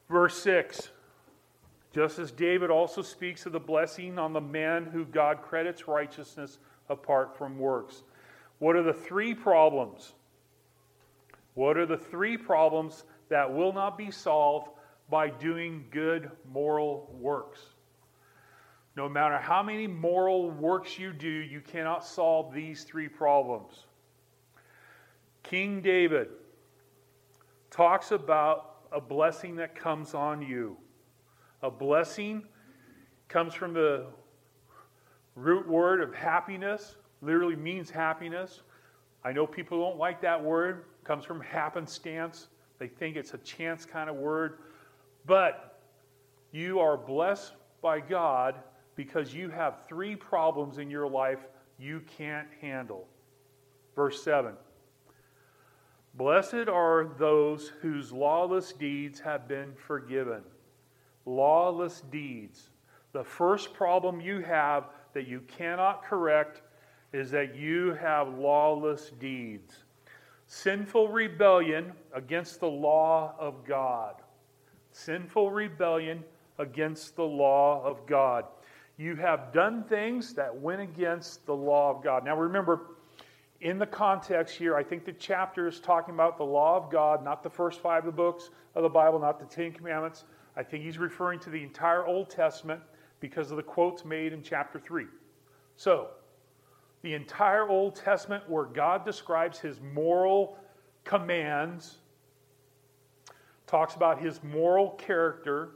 Verse 0.09 0.37
6 0.43 0.91
Just 1.95 2.19
as 2.19 2.33
David 2.33 2.71
also 2.71 3.03
speaks 3.03 3.47
of 3.47 3.53
the 3.53 3.61
blessing 3.61 4.19
on 4.19 4.33
the 4.33 4.41
man 4.41 4.85
who 4.87 5.05
God 5.05 5.43
credits 5.43 5.87
righteousness 5.87 6.59
apart 6.89 7.37
from 7.37 7.59
works. 7.59 8.03
What 8.59 8.75
are 8.75 8.83
the 8.83 8.93
three 8.93 9.35
problems? 9.35 10.15
What 11.55 11.77
are 11.77 11.87
the 11.87 11.97
three 11.99 12.37
problems 12.37 13.05
that 13.29 13.53
will 13.53 13.73
not 13.73 13.97
be 13.97 14.11
solved 14.11 14.71
by 15.09 15.29
doing 15.29 15.85
good 15.91 16.31
moral 16.51 17.15
works? 17.21 17.61
No 18.99 19.09
matter 19.09 19.39
how 19.39 19.63
many 19.63 19.87
moral 19.87 20.51
works 20.51 20.99
you 20.99 21.13
do, 21.13 21.29
you 21.29 21.61
cannot 21.61 22.05
solve 22.05 22.53
these 22.53 22.83
three 22.83 23.09
problems. 23.09 23.85
King 25.45 25.81
David 25.81 26.31
talks 27.71 28.11
about 28.11 28.79
a 28.91 29.01
blessing 29.01 29.55
that 29.55 29.77
comes 29.77 30.15
on 30.15 30.43
you. 30.43 30.77
A 31.63 31.71
blessing 31.71 32.43
comes 33.29 33.55
from 33.55 33.73
the 33.73 34.07
root 35.37 35.69
word 35.69 36.01
of 36.01 36.13
happiness, 36.13 36.97
literally 37.23 37.55
means 37.55 37.91
happiness. 37.91 38.63
I 39.23 39.31
know 39.31 39.47
people 39.47 39.79
don't 39.79 39.99
like 39.99 40.21
that 40.23 40.43
word, 40.43 40.87
it 41.01 41.07
comes 41.07 41.25
from 41.25 41.41
happenstance. 41.41 42.49
They 42.81 42.89
think 42.89 43.15
it's 43.15 43.33
a 43.33 43.39
chance 43.39 43.85
kind 43.85 44.11
of 44.11 44.17
word. 44.17 44.59
But 45.25 45.79
you 46.51 46.81
are 46.81 46.97
blessed 46.97 47.53
by 47.81 48.01
God 48.01 48.57
because 48.99 49.33
you 49.33 49.49
have 49.49 49.87
three 49.89 50.17
problems 50.17 50.79
in 50.79 50.91
your 50.91 51.09
life 51.09 51.47
you 51.79 52.03
can't 52.19 52.49
handle. 52.61 53.07
Verse 53.95 54.25
7 54.25 54.55
Blessed 56.15 56.69
are 56.69 57.07
those 57.17 57.69
whose 57.81 58.11
lawless 58.11 58.73
deeds 58.73 59.21
have 59.21 59.47
been 59.47 59.73
forgiven. 59.77 60.43
Lawless 61.27 62.01
deeds. 62.11 62.71
The 63.13 63.23
first 63.23 63.73
problem 63.73 64.21
you 64.21 64.41
have 64.41 64.87
that 65.15 65.29
you 65.29 65.43
cannot 65.47 66.03
correct 66.03 66.63
is 67.13 67.31
that 67.31 67.55
you 67.55 67.95
have 68.01 68.37
lawless 68.37 69.11
deeds. 69.21 69.85
Sinful 70.49 71.07
rebellion 71.07 71.93
against 72.13 72.59
the 72.59 72.67
law 72.67 73.37
of 73.39 73.65
God. 73.65 74.17
Sinful 74.91 75.53
rebellion 75.53 76.25
against 76.59 77.15
the 77.15 77.23
law 77.23 77.81
of 77.85 78.05
God 78.05 78.45
you 78.99 79.15
have 79.15 79.53
done 79.53 79.85
things 79.85 80.35
that 80.35 80.55
went 80.55 80.83
against 80.83 81.47
the 81.47 81.55
law 81.55 81.95
of 81.97 82.03
God. 82.03 82.25
Now 82.25 82.37
remember, 82.37 82.81
in 83.61 83.79
the 83.79 83.87
context 83.87 84.57
here, 84.57 84.77
I 84.77 84.83
think 84.83 85.05
the 85.05 85.13
chapter 85.13 85.69
is 85.69 85.79
talking 85.79 86.15
about 86.15 86.37
the 86.37 86.45
law 86.45 86.77
of 86.77 86.91
God, 86.91 87.25
not 87.25 87.43
the 87.45 87.51
first 87.51 87.81
five 87.81 88.01
of 88.01 88.07
the 88.07 88.13
books 88.13 88.51
of 88.75 88.83
the 88.83 88.89
Bible, 88.89 89.21
not 89.21 89.39
the 89.39 89.47
Ten 89.47 89.73
Commandments. 89.73 90.25
I 90.57 90.65
think 90.65 90.83
he's 90.83 90.99
referring 90.99 91.39
to 91.41 91.51
the 91.51 91.63
entire 91.63 92.05
Old 92.05 92.29
Testament 92.29 92.83
because 93.21 93.53
of 93.53 93.57
the 93.57 93.63
quotes 93.63 94.05
made 94.05 94.33
in 94.33 94.43
chapter 94.43 94.81
3. 94.81 95.07
So, 95.77 96.09
the 97.03 97.15
entire 97.15 97.69
Old 97.69 97.95
Testament, 97.95 98.49
where 98.49 98.65
God 98.65 99.05
describes 99.05 99.61
his 99.61 99.81
moral 99.81 100.59
commands, 101.05 101.99
talks 103.69 103.95
about 103.95 104.21
his 104.21 104.43
moral 104.43 104.91
character, 104.91 105.71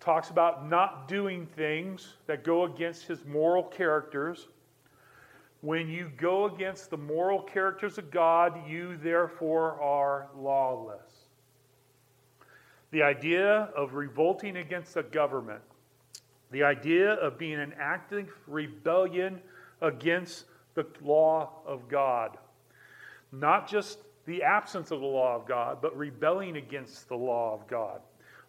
talks 0.00 0.30
about 0.30 0.68
not 0.68 1.08
doing 1.08 1.46
things 1.46 2.14
that 2.26 2.44
go 2.44 2.64
against 2.64 3.06
his 3.06 3.24
moral 3.24 3.62
characters. 3.62 4.46
When 5.60 5.88
you 5.88 6.10
go 6.16 6.44
against 6.44 6.90
the 6.90 6.96
moral 6.96 7.42
characters 7.42 7.98
of 7.98 8.10
God, 8.10 8.68
you 8.68 8.96
therefore 8.96 9.80
are 9.82 10.28
lawless. 10.36 11.10
The 12.90 13.02
idea 13.02 13.70
of 13.76 13.94
revolting 13.94 14.56
against 14.56 14.94
the 14.94 15.02
government, 15.02 15.62
the 16.52 16.62
idea 16.62 17.14
of 17.14 17.38
being 17.38 17.58
an 17.58 17.74
active 17.78 18.30
rebellion 18.46 19.40
against 19.80 20.44
the 20.74 20.86
law 21.02 21.50
of 21.66 21.88
God, 21.88 22.38
not 23.32 23.68
just 23.68 23.98
the 24.26 24.42
absence 24.42 24.90
of 24.90 25.00
the 25.00 25.06
law 25.06 25.34
of 25.34 25.46
God, 25.46 25.78
but 25.82 25.96
rebelling 25.96 26.56
against 26.56 27.08
the 27.08 27.16
law 27.16 27.52
of 27.52 27.66
God. 27.66 28.00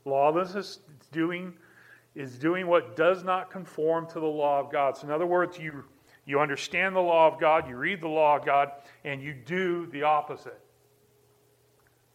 Lawlessness 0.06 0.80
doing 1.12 1.54
is 2.16 2.38
doing 2.38 2.68
what 2.68 2.96
does 2.96 3.24
not 3.24 3.52
conform 3.52 4.08
to 4.08 4.20
the 4.20 4.26
law 4.26 4.60
of 4.60 4.72
God. 4.72 4.98
So, 4.98 5.08
in 5.08 5.12
other 5.12 5.26
words, 5.26 5.58
you, 5.58 5.84
you 6.26 6.40
understand 6.40 6.96
the 6.96 7.02
law 7.02 7.28
of 7.28 7.40
God, 7.40 7.68
you 7.68 7.76
read 7.76 8.02
the 8.02 8.08
law 8.08 8.38
of 8.38 8.46
God, 8.46 8.72
and 9.06 9.22
you 9.22 9.34
do 9.34 9.88
the 9.88 10.04
opposite. 10.04 10.60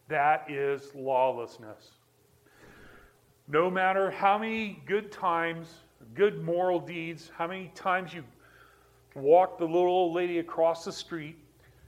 That 0.07 0.49
is 0.49 0.93
lawlessness. 0.93 1.91
No 3.47 3.69
matter 3.69 4.11
how 4.11 4.37
many 4.37 4.81
good 4.85 5.11
times, 5.11 5.67
good 6.13 6.43
moral 6.43 6.79
deeds, 6.79 7.31
how 7.35 7.47
many 7.47 7.71
times 7.75 8.13
you 8.13 8.23
walk 9.15 9.57
the 9.57 9.65
little 9.65 9.87
old 9.87 10.13
lady 10.13 10.39
across 10.39 10.85
the 10.85 10.91
street, 10.91 11.37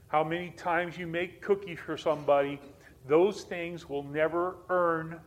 how 0.08 0.24
many 0.24 0.50
times 0.50 0.96
you 0.96 1.06
make 1.06 1.42
cookies 1.42 1.78
for 1.78 1.96
somebody, 1.96 2.60
those 3.06 3.42
things 3.42 3.88
will 3.88 4.02
never 4.02 4.56
earn 4.70 5.20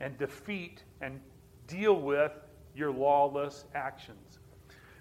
and 0.00 0.16
defeat 0.18 0.82
and 1.00 1.20
deal 1.66 2.00
with 2.00 2.32
your 2.74 2.90
lawless 2.92 3.64
actions. 3.74 4.38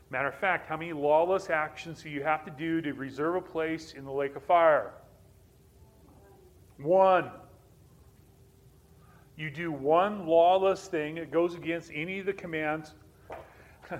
Matter 0.10 0.28
of 0.30 0.36
fact, 0.36 0.68
how 0.70 0.78
many 0.78 0.94
lawless 0.94 1.50
actions 1.50 2.04
do 2.04 2.10
you 2.10 2.24
have 2.24 2.46
to 2.46 2.52
do 2.52 2.82
to 2.82 2.94
reserve 2.94 3.36
a 3.36 3.42
place 3.42 3.94
in 3.94 4.06
the 4.06 4.12
lake 4.12 4.36
of 4.36 4.44
fire? 4.44 4.94
One. 6.78 7.32
You 9.38 9.50
do 9.50 9.72
one 9.72 10.28
lawless 10.28 10.88
thing, 10.88 11.18
it 11.18 11.32
goes 11.32 11.56
against 11.56 11.92
any 11.94 12.20
of 12.20 12.26
the 12.26 12.34
commands. 12.34 12.94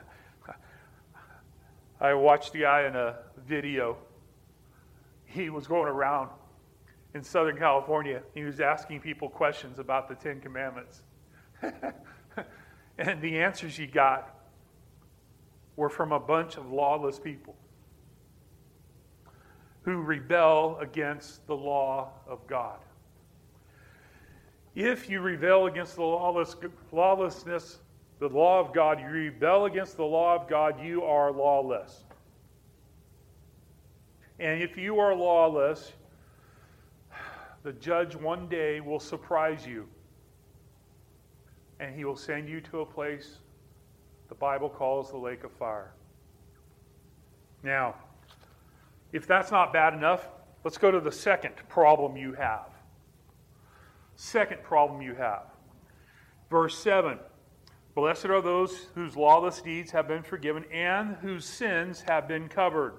I 2.00 2.14
watched 2.14 2.54
the 2.54 2.62
guy 2.62 2.86
in 2.88 2.96
a 2.96 3.18
video. 3.46 3.98
He 5.26 5.50
was 5.50 5.68
going 5.68 5.90
around 5.90 6.30
in 7.16 7.24
Southern 7.24 7.58
California. 7.58 8.22
He 8.34 8.44
was 8.44 8.60
asking 8.60 9.00
people 9.00 9.30
questions 9.30 9.80
about 9.80 10.10
the 10.10 10.16
Ten 10.16 10.42
Commandments. 10.42 11.02
and 13.00 13.22
the 13.22 13.40
answers 13.40 13.78
he 13.78 13.88
got 13.88 14.38
were 15.78 15.90
from 15.90 16.12
a 16.12 16.20
bunch 16.20 16.58
of 16.58 16.70
lawless 16.70 17.18
people 17.18 17.56
who 19.84 20.02
rebel 20.02 20.78
against 20.82 21.48
the 21.48 21.56
law 21.56 22.12
of 22.28 22.46
God. 22.48 22.80
If 24.76 25.10
you 25.10 25.22
rebel 25.22 25.68
against 25.68 25.96
the 25.96 26.02
lawless, 26.02 26.58
lawlessness, 26.92 27.80
the 28.20 28.28
law 28.28 28.60
of 28.60 28.74
God, 28.74 29.00
you 29.00 29.08
rebel 29.08 29.66
against 29.66 29.96
the 29.96 30.04
law 30.04 30.36
of 30.36 30.50
God, 30.50 30.84
you 30.84 31.04
are 31.04 31.32
lawless. 31.32 32.04
And 34.38 34.62
if 34.62 34.76
you 34.76 35.00
are 35.00 35.16
lawless, 35.16 35.94
the 37.66 37.74
judge 37.74 38.16
one 38.16 38.48
day 38.48 38.80
will 38.80 39.00
surprise 39.00 39.66
you 39.66 39.88
and 41.80 41.96
he 41.96 42.06
will 42.06 42.16
send 42.16 42.48
you 42.48 42.62
to 42.62 42.82
a 42.82 42.86
place 42.86 43.40
the 44.30 44.36
Bible 44.36 44.70
calls 44.70 45.10
the 45.10 45.18
lake 45.18 45.44
of 45.44 45.52
fire. 45.52 45.92
Now, 47.64 47.96
if 49.12 49.26
that's 49.26 49.50
not 49.50 49.74
bad 49.74 49.96
enough, 49.96 50.28
let's 50.64 50.78
go 50.78 50.92
to 50.92 51.00
the 51.00 51.12
second 51.12 51.56
problem 51.68 52.16
you 52.16 52.34
have. 52.34 52.70
Second 54.16 54.62
problem 54.62 55.02
you 55.02 55.16
have. 55.16 55.48
Verse 56.52 56.78
7 56.78 57.18
Blessed 57.96 58.26
are 58.26 58.42
those 58.42 58.90
whose 58.94 59.18
lawless 59.18 59.60
deeds 59.60 59.90
have 59.90 60.08
been 60.08 60.22
forgiven 60.22 60.66
and 60.72 61.16
whose 61.16 61.46
sins 61.46 62.02
have 62.02 62.28
been 62.28 62.48
covered 62.48 62.94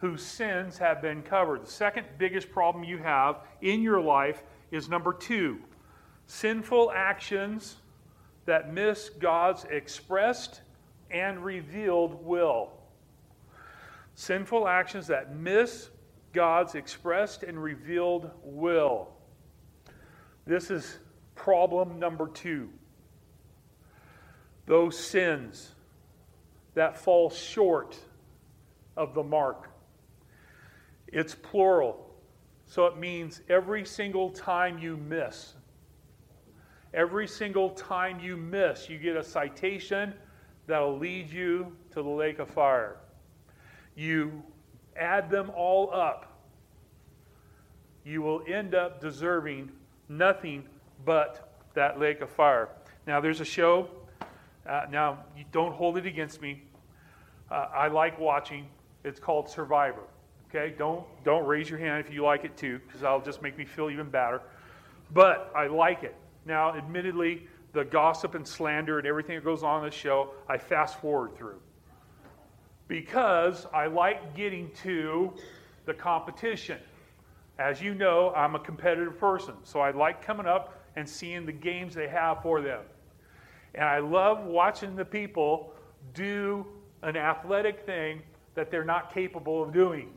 whose 0.00 0.22
sins 0.22 0.78
have 0.78 1.02
been 1.02 1.22
covered. 1.22 1.62
The 1.62 1.70
second 1.70 2.06
biggest 2.18 2.50
problem 2.50 2.84
you 2.84 2.98
have 2.98 3.40
in 3.60 3.82
your 3.82 4.00
life 4.00 4.42
is 4.70 4.88
number 4.88 5.12
two 5.12 5.58
sinful 6.26 6.92
actions 6.94 7.76
that 8.46 8.72
miss 8.72 9.08
God's 9.08 9.64
expressed 9.64 10.62
and 11.10 11.44
revealed 11.44 12.24
will. 12.24 12.70
Sinful 14.14 14.68
actions 14.68 15.08
that 15.08 15.34
miss 15.34 15.90
God's 16.32 16.76
expressed 16.76 17.42
and 17.42 17.60
revealed 17.60 18.30
will. 18.42 19.08
This 20.46 20.70
is 20.70 20.98
problem 21.34 21.98
number 21.98 22.28
two. 22.28 22.70
Those 24.66 24.96
sins 24.96 25.72
that 26.74 26.96
fall 26.96 27.28
short 27.28 27.98
of 28.96 29.14
the 29.14 29.22
mark 29.22 29.69
it's 31.12 31.34
plural. 31.34 32.06
So 32.66 32.86
it 32.86 32.98
means 32.98 33.42
every 33.48 33.84
single 33.84 34.30
time 34.30 34.78
you 34.78 34.96
miss, 34.96 35.54
every 36.94 37.26
single 37.26 37.70
time 37.70 38.20
you 38.20 38.36
miss, 38.36 38.88
you 38.88 38.98
get 38.98 39.16
a 39.16 39.24
citation 39.24 40.14
that'll 40.66 40.96
lead 40.96 41.30
you 41.30 41.76
to 41.90 42.02
the 42.02 42.08
lake 42.08 42.38
of 42.38 42.48
fire. 42.48 42.96
You 43.96 44.42
add 44.96 45.30
them 45.30 45.50
all 45.56 45.92
up, 45.92 46.26
you 48.04 48.22
will 48.22 48.42
end 48.46 48.74
up 48.74 49.00
deserving 49.00 49.72
nothing 50.08 50.64
but 51.04 51.58
that 51.74 51.98
lake 51.98 52.20
of 52.20 52.30
fire. 52.30 52.68
Now, 53.06 53.20
there's 53.20 53.40
a 53.40 53.44
show. 53.44 53.88
Uh, 54.66 54.86
now, 54.90 55.24
you 55.36 55.44
don't 55.52 55.72
hold 55.72 55.96
it 55.96 56.06
against 56.06 56.40
me. 56.40 56.62
Uh, 57.50 57.66
I 57.74 57.88
like 57.88 58.18
watching. 58.18 58.68
It's 59.04 59.18
called 59.18 59.48
Survivor. 59.48 60.04
Okay, 60.50 60.74
don't 60.76 61.04
don't 61.24 61.46
raise 61.46 61.70
your 61.70 61.78
hand 61.78 62.04
if 62.04 62.12
you 62.12 62.24
like 62.24 62.44
it 62.44 62.56
too, 62.56 62.80
because 62.86 63.02
that'll 63.02 63.20
just 63.20 63.40
make 63.40 63.56
me 63.56 63.64
feel 63.64 63.88
even 63.88 64.10
better. 64.10 64.42
But 65.12 65.52
I 65.54 65.68
like 65.68 66.02
it. 66.02 66.16
Now, 66.44 66.74
admittedly, 66.74 67.46
the 67.72 67.84
gossip 67.84 68.34
and 68.34 68.46
slander 68.46 68.98
and 68.98 69.06
everything 69.06 69.36
that 69.36 69.44
goes 69.44 69.62
on 69.62 69.84
in 69.84 69.90
the 69.90 69.96
show, 69.96 70.30
I 70.48 70.58
fast 70.58 71.00
forward 71.00 71.36
through 71.36 71.60
because 72.88 73.66
I 73.72 73.86
like 73.86 74.34
getting 74.34 74.68
to 74.82 75.32
the 75.86 75.94
competition. 75.94 76.78
As 77.60 77.80
you 77.80 77.94
know, 77.94 78.32
I'm 78.34 78.56
a 78.56 78.58
competitive 78.58 79.18
person, 79.18 79.54
so 79.62 79.78
I 79.78 79.92
like 79.92 80.20
coming 80.20 80.46
up 80.46 80.82
and 80.96 81.08
seeing 81.08 81.46
the 81.46 81.52
games 81.52 81.94
they 81.94 82.08
have 82.08 82.42
for 82.42 82.60
them. 82.60 82.80
And 83.76 83.84
I 83.84 84.00
love 84.00 84.44
watching 84.44 84.96
the 84.96 85.04
people 85.04 85.72
do 86.12 86.66
an 87.02 87.16
athletic 87.16 87.86
thing 87.86 88.22
that 88.56 88.72
they're 88.72 88.84
not 88.84 89.14
capable 89.14 89.62
of 89.62 89.72
doing. 89.72 90.10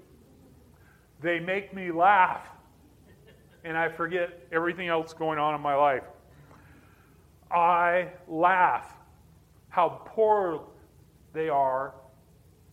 They 1.24 1.40
make 1.40 1.74
me 1.74 1.90
laugh, 1.90 2.42
and 3.64 3.78
I 3.78 3.88
forget 3.88 4.46
everything 4.52 4.90
else 4.90 5.14
going 5.14 5.40
on 5.40 5.56
in 5.56 5.62
my 5.62 5.74
life. 5.74 6.04
I 7.50 8.10
laugh 8.28 8.94
how 9.70 10.02
poor 10.06 10.68
they 11.32 11.48
are 11.48 11.94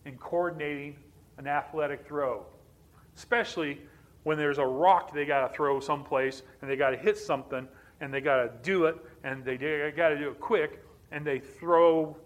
in 0.05 0.17
coordinating 0.17 0.97
an 1.37 1.47
athletic 1.47 2.05
throw, 2.05 2.45
especially 3.15 3.79
when 4.23 4.37
there's 4.37 4.57
a 4.57 4.65
rock 4.65 5.13
they 5.13 5.25
got 5.25 5.47
to 5.47 5.53
throw 5.53 5.79
someplace 5.79 6.43
and 6.61 6.69
they 6.69 6.75
got 6.75 6.89
to 6.89 6.97
hit 6.97 7.17
something 7.17 7.65
and 8.01 8.13
they 8.13 8.19
got 8.19 8.43
to 8.43 8.51
do 8.63 8.85
it 8.85 8.97
and 9.23 9.45
they 9.45 9.55
got 9.95 10.09
to 10.09 10.17
do 10.17 10.29
it 10.29 10.39
quick 10.41 10.83
and 11.11 11.25
they 11.25 11.39
throw 11.39 12.17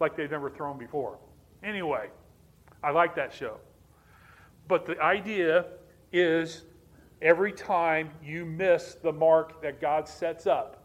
like 0.00 0.16
they've 0.16 0.30
never 0.30 0.50
thrown 0.50 0.76
before. 0.76 1.18
Anyway, 1.62 2.10
I 2.84 2.90
like 2.90 3.16
that 3.16 3.32
show. 3.32 3.58
But 4.68 4.84
the 4.84 5.00
idea 5.00 5.64
is 6.12 6.62
every 7.22 7.52
time 7.52 8.10
you 8.22 8.44
miss 8.44 8.96
the 9.02 9.12
mark 9.12 9.62
that 9.62 9.80
God 9.80 10.06
sets 10.06 10.46
up, 10.46 10.84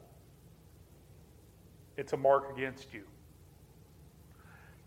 it's 1.97 2.13
a 2.13 2.17
mark 2.17 2.51
against 2.55 2.93
you. 2.93 3.03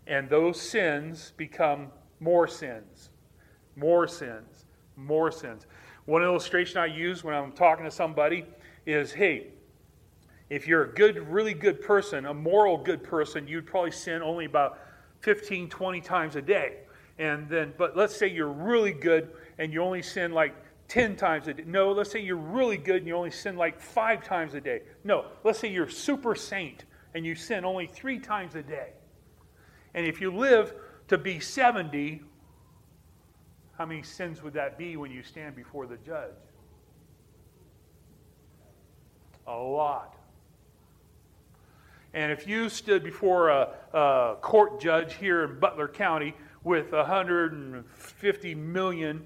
And 0.07 0.29
those 0.29 0.59
sins 0.59 1.33
become 1.37 1.87
more 2.19 2.47
sins, 2.47 3.11
more 3.75 4.07
sins, 4.07 4.65
more 4.95 5.31
sins. 5.31 5.67
One 6.05 6.23
illustration 6.23 6.79
I 6.79 6.87
use 6.87 7.23
when 7.23 7.35
I'm 7.35 7.51
talking 7.51 7.85
to 7.85 7.91
somebody 7.91 8.45
is 8.85 9.11
hey, 9.11 9.47
if 10.49 10.65
you're 10.65 10.85
a 10.85 10.93
good, 10.93 11.27
really 11.27 11.53
good 11.53 11.81
person, 11.81 12.25
a 12.25 12.33
moral 12.33 12.77
good 12.77 13.03
person, 13.03 13.47
you'd 13.47 13.67
probably 13.67 13.91
sin 13.91 14.21
only 14.21 14.45
about 14.45 14.79
15, 15.19 15.69
20 15.69 16.01
times 16.01 16.35
a 16.37 16.41
day 16.41 16.77
and 17.19 17.49
then 17.49 17.73
but 17.77 17.95
let's 17.95 18.15
say 18.15 18.27
you're 18.27 18.51
really 18.51 18.93
good 18.93 19.29
and 19.57 19.73
you 19.73 19.81
only 19.81 20.01
sin 20.01 20.31
like 20.31 20.55
10 20.87 21.15
times 21.15 21.47
a 21.47 21.53
day. 21.53 21.63
No 21.65 21.91
let's 21.91 22.11
say 22.11 22.19
you're 22.19 22.37
really 22.37 22.77
good 22.77 22.97
and 22.97 23.07
you 23.07 23.15
only 23.15 23.31
sin 23.31 23.55
like 23.55 23.79
five 23.79 24.23
times 24.23 24.53
a 24.53 24.61
day. 24.61 24.81
No 25.03 25.25
let's 25.43 25.59
say 25.59 25.69
you're 25.69 25.89
super 25.89 26.35
saint 26.35 26.85
and 27.13 27.25
you 27.25 27.35
sin 27.35 27.65
only 27.65 27.87
three 27.87 28.19
times 28.19 28.55
a 28.55 28.61
day. 28.61 28.91
And 29.93 30.05
if 30.05 30.21
you 30.21 30.31
live 30.31 30.73
to 31.07 31.17
be 31.17 31.39
70 31.39 32.21
how 33.77 33.85
many 33.85 34.01
sins 34.01 34.41
would 34.41 34.53
that 34.53 34.77
be 34.77 34.97
when 34.97 35.11
you 35.11 35.21
stand 35.21 35.55
before 35.55 35.85
the 35.85 35.97
judge? 35.97 36.33
A 39.45 39.55
lot. 39.55 40.15
And 42.13 42.31
if 42.31 42.47
you 42.47 42.69
stood 42.69 43.03
before 43.03 43.49
a, 43.49 43.69
a 43.93 44.35
court 44.41 44.81
judge 44.81 45.13
here 45.13 45.43
in 45.43 45.59
butler 45.59 45.87
county 45.87 46.33
with 46.67 46.91
150 46.91 48.55
million 48.55 49.25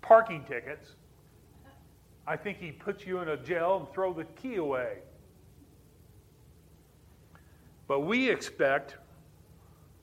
parking 0.00 0.42
tickets, 0.42 0.96
I 2.26 2.36
think 2.36 2.58
he'd 2.58 2.80
put 2.80 3.06
you 3.06 3.20
in 3.20 3.28
a 3.28 3.36
jail 3.36 3.76
and 3.76 3.94
throw 3.94 4.12
the 4.12 4.24
key 4.24 4.56
away. 4.56 4.98
But 7.86 8.00
we 8.00 8.28
expect 8.28 8.96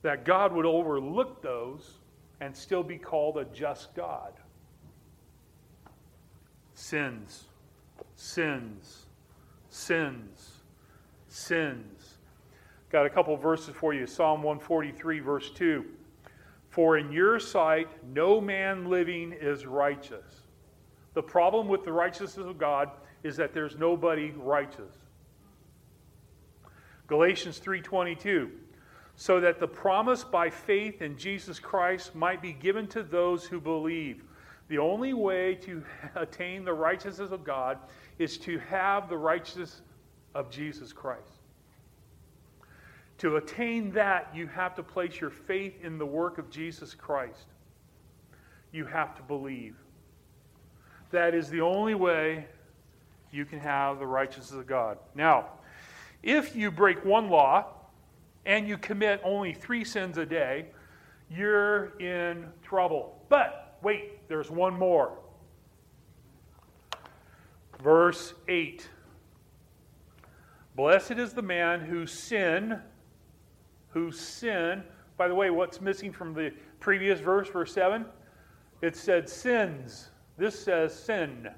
that 0.00 0.24
God 0.24 0.54
would 0.54 0.64
overlook 0.64 1.42
those 1.42 1.98
and 2.40 2.56
still 2.56 2.82
be 2.82 2.96
called 2.96 3.36
a 3.36 3.44
just 3.44 3.94
God. 3.94 4.32
Sins, 6.72 7.44
sins, 8.16 9.04
sins, 9.68 10.52
sins. 11.28 11.89
Got 12.90 13.06
a 13.06 13.10
couple 13.10 13.36
verses 13.36 13.74
for 13.74 13.94
you. 13.94 14.06
Psalm 14.06 14.42
143, 14.42 15.20
verse 15.20 15.50
2. 15.50 15.84
For 16.68 16.98
in 16.98 17.10
your 17.12 17.38
sight, 17.40 17.88
no 18.12 18.40
man 18.40 18.88
living 18.88 19.32
is 19.32 19.66
righteous. 19.66 20.42
The 21.14 21.22
problem 21.22 21.68
with 21.68 21.84
the 21.84 21.92
righteousness 21.92 22.46
of 22.46 22.58
God 22.58 22.90
is 23.22 23.36
that 23.36 23.52
there's 23.52 23.76
nobody 23.76 24.30
righteous. 24.36 24.94
Galatians 27.06 27.58
3:22 27.58 28.50
so 29.20 29.38
that 29.38 29.60
the 29.60 29.68
promise 29.68 30.24
by 30.24 30.48
faith 30.48 31.02
in 31.02 31.14
Jesus 31.18 31.58
Christ 31.58 32.14
might 32.14 32.40
be 32.40 32.54
given 32.54 32.86
to 32.86 33.02
those 33.02 33.44
who 33.44 33.60
believe. 33.60 34.24
The 34.68 34.78
only 34.78 35.12
way 35.12 35.56
to 35.56 35.84
attain 36.14 36.64
the 36.64 36.72
righteousness 36.72 37.30
of 37.30 37.44
God 37.44 37.76
is 38.18 38.38
to 38.38 38.58
have 38.60 39.10
the 39.10 39.18
righteousness 39.18 39.82
of 40.34 40.50
Jesus 40.50 40.94
Christ. 40.94 41.39
To 43.20 43.36
attain 43.36 43.92
that, 43.92 44.30
you 44.34 44.46
have 44.46 44.74
to 44.76 44.82
place 44.82 45.20
your 45.20 45.28
faith 45.28 45.74
in 45.84 45.98
the 45.98 46.06
work 46.06 46.38
of 46.38 46.48
Jesus 46.48 46.94
Christ. 46.94 47.48
You 48.72 48.86
have 48.86 49.14
to 49.16 49.22
believe. 49.22 49.76
That 51.10 51.34
is 51.34 51.50
the 51.50 51.60
only 51.60 51.94
way 51.94 52.46
you 53.30 53.44
can 53.44 53.60
have 53.60 53.98
the 53.98 54.06
righteousness 54.06 54.58
of 54.58 54.66
God. 54.66 54.96
Now, 55.14 55.48
if 56.22 56.56
you 56.56 56.70
break 56.70 57.04
one 57.04 57.28
law 57.28 57.66
and 58.46 58.66
you 58.66 58.78
commit 58.78 59.20
only 59.22 59.52
three 59.52 59.84
sins 59.84 60.16
a 60.16 60.24
day, 60.24 60.68
you're 61.30 61.98
in 61.98 62.46
trouble. 62.62 63.22
But 63.28 63.76
wait, 63.82 64.26
there's 64.28 64.50
one 64.50 64.72
more. 64.78 65.18
Verse 67.82 68.32
8 68.48 68.88
Blessed 70.74 71.12
is 71.12 71.34
the 71.34 71.42
man 71.42 71.80
whose 71.80 72.12
sin 72.12 72.80
who 73.90 74.10
sin. 74.10 74.82
By 75.16 75.28
the 75.28 75.34
way, 75.34 75.50
what's 75.50 75.80
missing 75.80 76.12
from 76.12 76.32
the 76.32 76.52
previous 76.78 77.20
verse, 77.20 77.48
verse 77.48 77.72
7? 77.72 78.06
It 78.82 78.96
said 78.96 79.28
sins. 79.28 80.10
This 80.38 80.58
says 80.58 80.94
sin. 80.94 81.48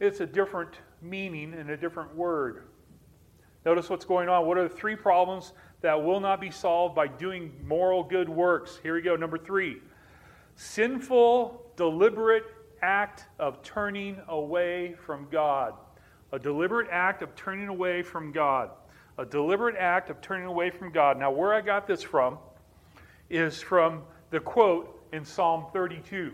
It's 0.00 0.20
a 0.20 0.26
different 0.26 0.78
meaning 1.02 1.54
and 1.54 1.70
a 1.70 1.76
different 1.76 2.14
word. 2.16 2.64
Notice 3.64 3.90
what's 3.90 4.04
going 4.04 4.28
on. 4.28 4.46
What 4.46 4.58
are 4.58 4.68
the 4.68 4.74
three 4.74 4.96
problems 4.96 5.52
that 5.82 6.02
will 6.02 6.20
not 6.20 6.40
be 6.40 6.50
solved 6.50 6.94
by 6.94 7.06
doing 7.06 7.52
moral 7.64 8.02
good 8.02 8.28
works? 8.28 8.80
Here 8.82 8.94
we 8.94 9.02
go. 9.02 9.14
Number 9.14 9.38
three 9.38 9.80
sinful, 10.56 11.62
deliberate 11.76 12.44
act 12.82 13.26
of 13.38 13.62
turning 13.62 14.20
away 14.28 14.94
from 14.94 15.28
God. 15.30 15.74
A 16.32 16.38
deliberate 16.38 16.88
act 16.90 17.22
of 17.22 17.34
turning 17.34 17.68
away 17.68 18.02
from 18.02 18.32
God 18.32 18.70
a 19.22 19.26
deliberate 19.26 19.76
act 19.76 20.10
of 20.10 20.20
turning 20.20 20.46
away 20.46 20.68
from 20.68 20.90
God. 20.90 21.16
Now, 21.16 21.30
where 21.30 21.54
I 21.54 21.60
got 21.60 21.86
this 21.86 22.02
from 22.02 22.38
is 23.30 23.62
from 23.62 24.02
the 24.30 24.40
quote 24.40 25.00
in 25.12 25.24
Psalm 25.24 25.66
32, 25.72 26.32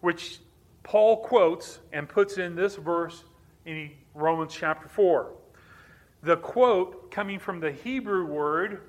which 0.00 0.40
Paul 0.82 1.18
quotes 1.18 1.78
and 1.92 2.08
puts 2.08 2.38
in 2.38 2.56
this 2.56 2.74
verse 2.74 3.22
in 3.66 3.92
Romans 4.14 4.52
chapter 4.52 4.88
4. 4.88 5.30
The 6.24 6.36
quote 6.38 7.12
coming 7.12 7.38
from 7.38 7.60
the 7.60 7.70
Hebrew 7.70 8.26
word 8.26 8.80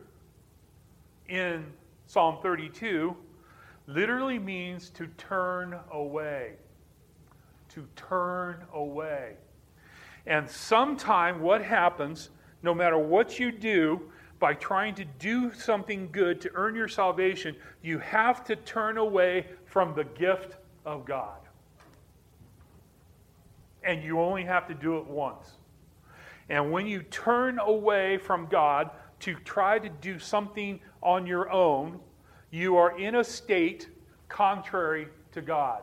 in 1.30 1.66
Psalm 2.08 2.40
32 2.42 3.16
literally 3.86 4.40
means 4.40 4.90
to 4.92 5.06
turn 5.18 5.78
away. 5.92 6.54
To 7.76 7.88
turn 7.96 8.64
away. 8.74 9.36
And 10.26 10.50
sometime 10.50 11.42
what 11.42 11.62
happens 11.64 12.30
no 12.63 12.74
matter 12.74 12.98
what 12.98 13.39
you 13.39 13.52
do, 13.52 14.02
by 14.39 14.54
trying 14.54 14.93
to 14.96 15.06
do 15.06 15.52
something 15.54 16.10
good 16.12 16.39
to 16.41 16.52
earn 16.54 16.76
your 16.76 16.88
salvation, 16.88 17.56
you 17.82 17.98
have 18.00 18.43
to 18.46 18.56
turn 18.56 18.98
away 18.98 19.48
from 19.65 19.96
the 19.96 20.04
gift 20.04 20.58
of 20.86 21.06
God. 21.06 21.39
And 23.84 24.04
you 24.04 24.20
only 24.20 24.43
have 24.43 24.67
to 24.67 24.74
do 24.74 24.98
it 24.98 25.08
once. 25.08 25.54
And 26.50 26.72
when 26.72 26.88
you 26.88 27.02
turn 27.04 27.60
away 27.60 28.17
from 28.17 28.48
God 28.48 28.91
to 29.22 29.34
try 29.36 29.80
to 29.80 29.89
do 29.89 30.20
something 30.20 30.80
on 31.02 31.26
your 31.26 31.52
own, 31.52 32.00
you 32.52 32.78
are 32.78 32.98
in 32.98 33.15
a 33.15 33.24
state 33.24 33.89
contrary 34.30 35.08
to 35.32 35.41
God. 35.41 35.82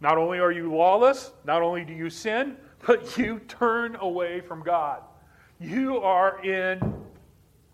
Not 0.00 0.16
only 0.16 0.38
are 0.38 0.50
you 0.50 0.74
lawless, 0.74 1.32
not 1.44 1.62
only 1.62 1.84
do 1.84 1.92
you 1.92 2.08
sin, 2.08 2.56
but 2.86 3.16
you 3.18 3.40
turn 3.40 3.96
away 3.96 4.40
from 4.40 4.62
God. 4.62 5.02
You 5.58 5.98
are 5.98 6.42
in 6.44 6.94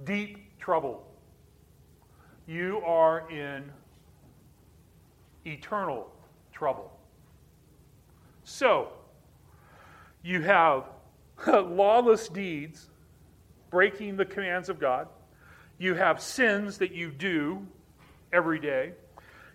deep 0.05 0.59
trouble. 0.59 1.07
You 2.47 2.81
are 2.85 3.31
in 3.31 3.71
eternal 5.45 6.11
trouble. 6.53 6.93
So, 8.45 8.89
you 10.23 10.43
have 10.43 10.85
lawless 11.47 12.29
deeds, 12.29 12.89
breaking 13.71 14.17
the 14.17 14.25
commands 14.25 14.69
of 14.69 14.81
God. 14.81 15.09
You 15.79 15.95
have 15.95 16.21
sins 16.21 16.79
that 16.79 16.93
you 16.93 17.11
do 17.11 17.67
every 18.33 18.59
day. 18.59 18.93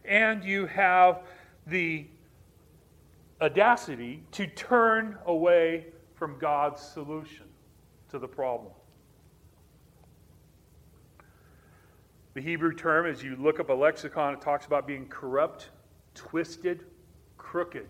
And 0.06 0.44
you 0.44 0.66
have 0.68 1.24
the 1.68 2.06
audacity 3.42 4.24
to 4.32 4.46
turn 4.48 5.18
away 5.26 5.88
from 6.16 6.38
God's 6.38 6.82
solution 6.82 7.46
to 8.10 8.20
the 8.20 8.28
problem. 8.28 8.72
The 12.34 12.42
Hebrew 12.42 12.74
term, 12.74 13.08
as 13.08 13.24
you 13.24 13.36
look 13.36 13.60
up 13.60 13.70
a 13.70 13.74
lexicon, 13.74 14.34
it 14.36 14.42
talks 14.42 14.66
about 14.66 14.88
being 14.88 15.08
corrupt, 15.08 15.70
twisted, 16.14 16.86
crooked. 17.38 17.88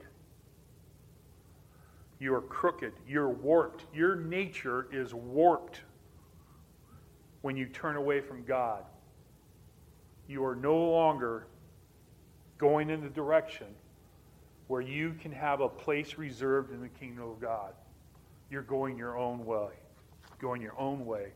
You 2.20 2.34
are 2.34 2.42
crooked. 2.42 2.94
You're 3.08 3.30
warped. 3.30 3.86
Your 3.94 4.16
nature 4.16 4.88
is 4.92 5.14
warped 5.14 5.82
when 7.42 7.58
you 7.58 7.66
turn 7.66 7.98
away 7.98 8.22
from 8.22 8.44
God. 8.44 8.84
You 10.28 10.46
are 10.46 10.56
no 10.56 10.76
longer 10.76 11.48
going 12.58 12.90
in 12.90 13.02
the 13.02 13.10
direction 13.10 13.68
where 14.72 14.82
you 14.82 15.14
can 15.22 15.32
have 15.32 15.60
a 15.60 15.70
place 15.70 16.18
reserved 16.18 16.72
in 16.72 16.82
the 16.82 16.88
kingdom 16.88 17.30
of 17.30 17.40
God. 17.42 17.74
You're 18.50 18.62
going 18.62 18.98
your 18.98 19.18
own 19.18 19.46
way 19.46 19.72
going 20.42 20.62
your 20.62 20.78
own 20.78 21.06
way. 21.06 21.28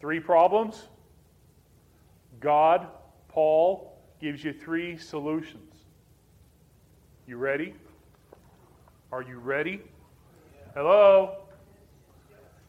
Three 0.00 0.18
problems. 0.18 0.88
God, 2.40 2.88
Paul, 3.28 3.98
gives 4.20 4.42
you 4.42 4.52
three 4.52 4.96
solutions. 4.96 5.74
You 7.26 7.36
ready? 7.36 7.74
Are 9.12 9.22
you 9.22 9.38
ready? 9.38 9.82
Hello? 10.74 11.36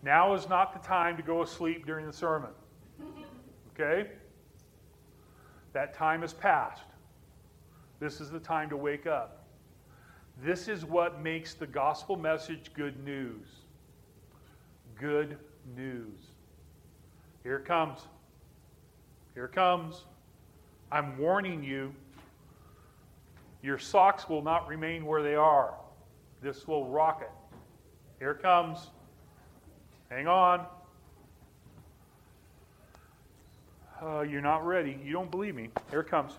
Now 0.03 0.33
is 0.33 0.49
not 0.49 0.73
the 0.73 0.85
time 0.85 1.15
to 1.15 1.23
go 1.23 1.41
asleep 1.41 1.85
during 1.85 2.05
the 2.05 2.13
sermon. 2.13 2.49
Okay? 3.73 4.09
That 5.73 5.93
time 5.93 6.21
has 6.21 6.33
passed. 6.33 6.83
This 7.99 8.19
is 8.19 8.29
the 8.29 8.39
time 8.39 8.69
to 8.69 8.77
wake 8.77 9.07
up. 9.07 9.45
This 10.43 10.67
is 10.67 10.85
what 10.85 11.21
makes 11.21 11.53
the 11.53 11.67
gospel 11.67 12.15
message 12.15 12.71
good 12.73 13.03
news. 13.03 13.47
Good 14.99 15.37
news. 15.75 16.19
Here 17.43 17.57
it 17.57 17.65
comes. 17.65 18.01
Here 19.33 19.45
it 19.45 19.53
comes. 19.53 20.05
I'm 20.91 21.17
warning 21.17 21.63
you. 21.63 21.93
Your 23.61 23.77
socks 23.77 24.27
will 24.27 24.41
not 24.41 24.67
remain 24.67 25.05
where 25.05 25.21
they 25.21 25.35
are. 25.35 25.75
This 26.41 26.67
will 26.67 26.87
rock 26.87 27.21
it. 27.21 27.57
Here 28.19 28.31
it 28.31 28.41
comes. 28.41 28.89
Hang 30.09 30.27
on. 30.27 30.65
Uh, 34.01 34.21
you're 34.21 34.41
not 34.41 34.65
ready. 34.65 34.99
You 35.03 35.13
don't 35.13 35.29
believe 35.29 35.53
me. 35.53 35.69
Here 35.91 35.99
it 35.99 36.07
comes. 36.07 36.33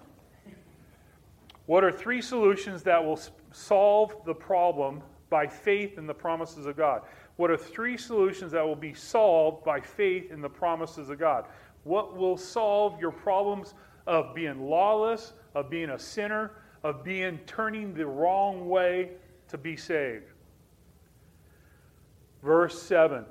What 1.66 1.85
are 1.85 1.92
three 1.92 2.20
solutions 2.20 2.83
that 2.83 3.03
will 3.05 3.20
solve 3.53 4.16
the 4.25 4.35
problem 4.35 5.01
by 5.31 5.46
faith 5.46 5.96
in 5.96 6.07
the 6.07 6.14
promises 6.14 6.66
of 6.66 6.77
God? 6.77 7.03
What 7.37 7.53
are 7.53 7.57
three 7.57 7.96
solutions 7.96 8.51
that 8.53 8.66
will 8.66 8.77
be 8.77 8.94
solved 8.94 9.64
by 9.64 9.81
faith 9.81 10.33
in 10.33 10.40
the 10.40 10.48
promises 10.48 11.09
of 11.09 11.20
God? 11.20 11.44
What 11.85 12.16
will 12.16 12.37
solve 12.37 13.01
your 13.01 13.12
problems 13.12 13.75
of 14.09 14.35
being 14.35 14.68
lawless, 14.68 15.33
of 15.55 15.70
being 15.70 15.90
a 15.90 15.98
sinner, 15.98 16.51
of 16.83 17.05
being 17.05 17.38
turning 17.46 17.94
the 17.94 18.07
wrong 18.07 18.68
way 18.68 19.11
to 19.48 19.57
be 19.57 19.77
saved? 19.77 20.25
Verse 22.42 22.83
7 22.83 23.25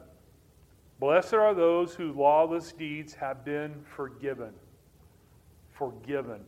Blessed 1.01 1.33
are 1.33 1.55
those 1.55 1.95
whose 1.95 2.15
lawless 2.15 2.71
deeds 2.73 3.15
have 3.15 3.43
been 3.43 3.73
forgiven. 3.95 4.53
Forgiven. 5.71 6.41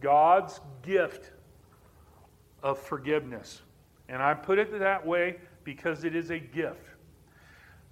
God's 0.00 0.60
gift 0.82 1.30
of 2.64 2.80
forgiveness. 2.80 3.62
And 4.08 4.20
I 4.20 4.34
put 4.34 4.58
it 4.58 4.76
that 4.80 5.06
way 5.06 5.36
because 5.62 6.02
it 6.02 6.16
is 6.16 6.32
a 6.32 6.38
gift. 6.40 6.84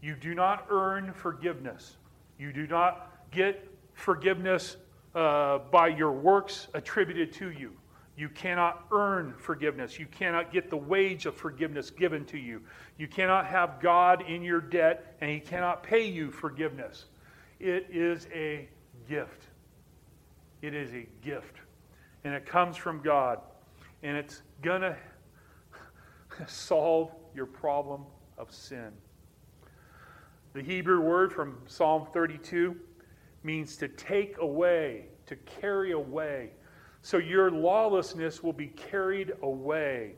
You 0.02 0.16
do 0.16 0.34
not 0.34 0.66
earn 0.68 1.12
forgiveness. 1.12 1.96
You 2.40 2.52
do 2.52 2.66
not 2.66 3.12
get 3.30 3.70
forgiveness 3.94 4.76
uh, 5.14 5.58
by 5.70 5.86
your 5.86 6.10
works 6.10 6.66
attributed 6.74 7.32
to 7.34 7.50
you. 7.52 7.70
You 8.16 8.28
cannot 8.28 8.86
earn 8.92 9.34
forgiveness. 9.38 9.98
You 9.98 10.06
cannot 10.06 10.52
get 10.52 10.68
the 10.68 10.76
wage 10.76 11.26
of 11.26 11.34
forgiveness 11.34 11.90
given 11.90 12.24
to 12.26 12.38
you. 12.38 12.60
You 12.98 13.08
cannot 13.08 13.46
have 13.46 13.80
God 13.80 14.28
in 14.28 14.42
your 14.42 14.60
debt 14.60 15.16
and 15.20 15.30
He 15.30 15.40
cannot 15.40 15.82
pay 15.82 16.06
you 16.06 16.30
forgiveness. 16.30 17.06
It 17.58 17.86
is 17.90 18.26
a 18.34 18.68
gift. 19.08 19.46
It 20.60 20.74
is 20.74 20.92
a 20.92 21.06
gift. 21.22 21.56
And 22.24 22.34
it 22.34 22.44
comes 22.44 22.76
from 22.76 23.00
God 23.00 23.40
and 24.02 24.16
it's 24.16 24.42
going 24.60 24.82
to 24.82 24.96
solve 26.46 27.12
your 27.34 27.46
problem 27.46 28.04
of 28.36 28.52
sin. 28.52 28.92
The 30.52 30.62
Hebrew 30.62 31.00
word 31.00 31.32
from 31.32 31.56
Psalm 31.66 32.06
32 32.12 32.76
means 33.42 33.76
to 33.78 33.88
take 33.88 34.36
away, 34.38 35.06
to 35.26 35.36
carry 35.36 35.92
away. 35.92 36.50
So 37.02 37.18
your 37.18 37.50
lawlessness 37.50 38.42
will 38.42 38.52
be 38.52 38.68
carried 38.68 39.32
away. 39.42 40.12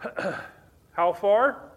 How 0.92 1.12
far? 1.12 1.72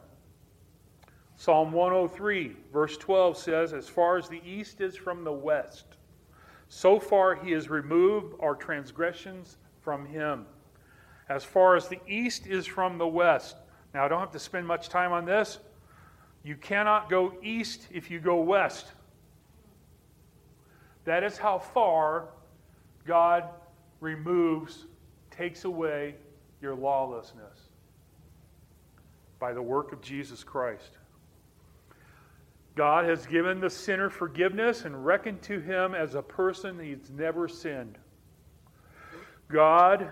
Psalm 1.36 1.72
103, 1.72 2.56
verse 2.72 2.98
12 2.98 3.38
says, 3.38 3.74
As 3.74 3.88
far 3.88 4.18
as 4.18 4.30
the 4.30 4.42
east 4.46 4.80
is 4.80 4.96
from 4.96 5.24
the 5.24 5.32
west, 5.32 5.86
so 6.70 7.00
far 7.00 7.36
he 7.36 7.52
has 7.52 7.70
removed 7.70 8.36
our 8.40 8.56
transgressions 8.56 9.58
from 9.82 10.06
him. 10.06 10.46
As 11.30 11.44
far 11.44 11.76
as 11.76 11.88
the 11.88 12.00
east 12.08 12.48
is 12.48 12.66
from 12.66 12.98
the 12.98 13.08
west. 13.08 13.58
Now, 13.94 14.06
I 14.06 14.08
don't 14.08 14.20
have 14.20 14.32
to 14.32 14.40
spend 14.40 14.68
much 14.68 14.90
time 14.90 15.12
on 15.12 15.26
this. 15.26 15.60
You 16.44 16.56
cannot 16.56 17.10
go 17.10 17.34
east 17.42 17.88
if 17.92 18.12
you 18.12 18.20
go 18.20 18.40
west. 18.42 18.92
That 21.06 21.24
is 21.24 21.38
how 21.38 21.60
far 21.60 22.30
God 23.08 23.46
removes, 24.02 24.86
takes 25.32 25.64
away 25.66 26.16
your 26.62 26.76
lawlessness 26.76 27.58
by 29.40 29.54
the 29.54 29.62
work 29.62 29.94
of 29.94 30.02
Jesus 30.02 30.44
Christ. 30.44 30.98
God 32.76 33.06
has 33.06 33.26
given 33.26 33.60
the 33.60 33.70
sinner 33.70 34.10
forgiveness 34.10 34.86
and 34.86 35.06
reckoned 35.06 35.42
to 35.44 35.60
him 35.60 35.96
as 35.96 36.14
a 36.14 36.22
person 36.22 36.80
he's 36.80 37.10
never 37.10 37.48
sinned. 37.48 37.98
God 39.48 40.12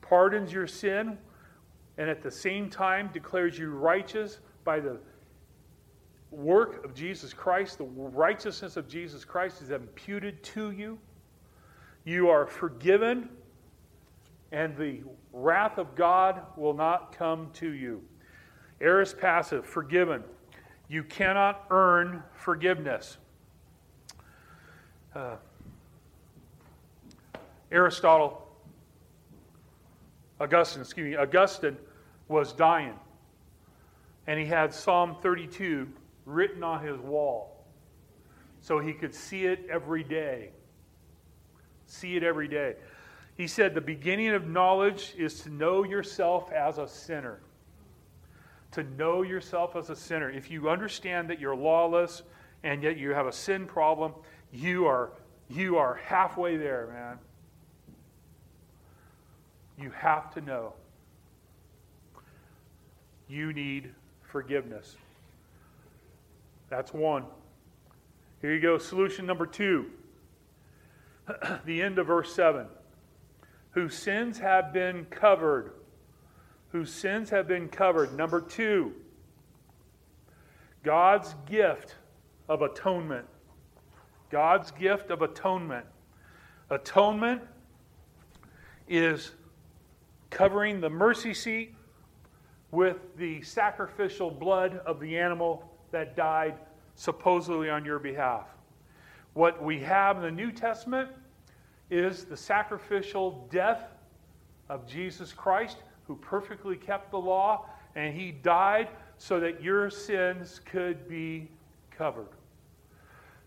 pardons 0.00 0.52
your 0.52 0.66
sin 0.66 1.18
and 1.98 2.08
at 2.08 2.22
the 2.22 2.30
same 2.30 2.70
time 2.70 3.10
declares 3.12 3.58
you 3.58 3.70
righteous 3.70 4.40
by 4.64 4.80
the 4.80 4.98
work 6.30 6.84
of 6.84 6.94
Jesus 6.94 7.32
Christ. 7.32 7.78
The 7.78 7.84
righteousness 7.84 8.76
of 8.76 8.88
Jesus 8.88 9.24
Christ 9.24 9.62
is 9.62 9.70
imputed 9.70 10.42
to 10.44 10.70
you. 10.70 10.98
You 12.08 12.30
are 12.30 12.46
forgiven, 12.46 13.28
and 14.50 14.74
the 14.78 15.00
wrath 15.30 15.76
of 15.76 15.94
God 15.94 16.40
will 16.56 16.72
not 16.72 17.14
come 17.14 17.50
to 17.56 17.70
you. 17.70 18.02
Aorist 18.80 19.18
passive, 19.18 19.66
forgiven. 19.66 20.24
You 20.88 21.04
cannot 21.04 21.66
earn 21.68 22.22
forgiveness. 22.32 23.18
Uh, 25.14 25.36
Aristotle, 27.70 28.56
Augustine, 30.40 30.80
excuse 30.80 31.10
me, 31.10 31.14
Augustine 31.14 31.76
was 32.28 32.54
dying. 32.54 32.94
and 34.26 34.40
he 34.40 34.46
had 34.46 34.72
Psalm 34.72 35.16
32 35.20 35.86
written 36.24 36.64
on 36.64 36.82
his 36.82 36.96
wall 37.00 37.66
so 38.62 38.78
he 38.78 38.94
could 38.94 39.14
see 39.14 39.44
it 39.44 39.66
every 39.70 40.02
day. 40.02 40.52
See 41.88 42.16
it 42.16 42.22
every 42.22 42.48
day. 42.48 42.74
He 43.34 43.46
said, 43.46 43.74
The 43.74 43.80
beginning 43.80 44.28
of 44.28 44.46
knowledge 44.46 45.14
is 45.16 45.40
to 45.40 45.50
know 45.50 45.84
yourself 45.84 46.52
as 46.52 46.78
a 46.78 46.86
sinner. 46.86 47.40
To 48.72 48.84
know 48.84 49.22
yourself 49.22 49.74
as 49.74 49.88
a 49.90 49.96
sinner. 49.96 50.30
If 50.30 50.50
you 50.50 50.68
understand 50.68 51.30
that 51.30 51.40
you're 51.40 51.56
lawless 51.56 52.22
and 52.62 52.82
yet 52.82 52.98
you 52.98 53.10
have 53.10 53.26
a 53.26 53.32
sin 53.32 53.66
problem, 53.66 54.12
you 54.52 54.86
are, 54.86 55.12
you 55.48 55.78
are 55.78 55.94
halfway 55.94 56.58
there, 56.58 56.88
man. 56.92 57.18
You 59.80 59.90
have 59.92 60.32
to 60.34 60.42
know. 60.42 60.74
You 63.28 63.52
need 63.54 63.94
forgiveness. 64.22 64.96
That's 66.68 66.92
one. 66.92 67.24
Here 68.42 68.52
you 68.52 68.60
go. 68.60 68.76
Solution 68.76 69.24
number 69.24 69.46
two. 69.46 69.86
the 71.64 71.82
end 71.82 71.98
of 71.98 72.06
verse 72.06 72.34
7. 72.34 72.66
Whose 73.72 73.94
sins 73.94 74.38
have 74.38 74.72
been 74.72 75.04
covered. 75.06 75.72
Whose 76.72 76.92
sins 76.92 77.30
have 77.30 77.46
been 77.48 77.68
covered. 77.68 78.16
Number 78.16 78.40
two. 78.40 78.92
God's 80.82 81.34
gift 81.46 81.96
of 82.48 82.62
atonement. 82.62 83.26
God's 84.30 84.70
gift 84.72 85.10
of 85.10 85.22
atonement. 85.22 85.86
Atonement 86.70 87.42
is 88.88 89.32
covering 90.30 90.80
the 90.80 90.90
mercy 90.90 91.32
seat 91.34 91.74
with 92.70 92.96
the 93.16 93.40
sacrificial 93.42 94.30
blood 94.30 94.80
of 94.84 95.00
the 95.00 95.16
animal 95.18 95.64
that 95.90 96.16
died 96.16 96.54
supposedly 96.94 97.70
on 97.70 97.84
your 97.84 97.98
behalf. 97.98 98.46
What 99.32 99.62
we 99.62 99.80
have 99.80 100.16
in 100.16 100.22
the 100.22 100.30
New 100.30 100.52
Testament 100.52 101.10
is 101.90 102.24
the 102.24 102.36
sacrificial 102.36 103.46
death 103.50 103.84
of 104.68 104.86
Jesus 104.86 105.32
Christ, 105.32 105.78
who 106.06 106.16
perfectly 106.16 106.76
kept 106.76 107.10
the 107.10 107.18
law, 107.18 107.66
and 107.94 108.14
he 108.14 108.32
died 108.32 108.88
so 109.16 109.40
that 109.40 109.62
your 109.62 109.90
sins 109.90 110.60
could 110.64 111.08
be 111.08 111.48
covered. 111.90 112.28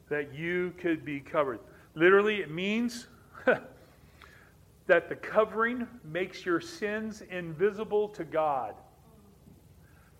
That 0.09 0.33
you 0.33 0.73
could 0.77 1.05
be 1.05 1.19
covered. 1.19 1.59
Literally, 1.95 2.41
it 2.41 2.51
means 2.51 3.07
that 4.87 5.09
the 5.09 5.15
covering 5.15 5.87
makes 6.03 6.45
your 6.45 6.59
sins 6.59 7.21
invisible 7.29 8.09
to 8.09 8.23
God. 8.23 8.75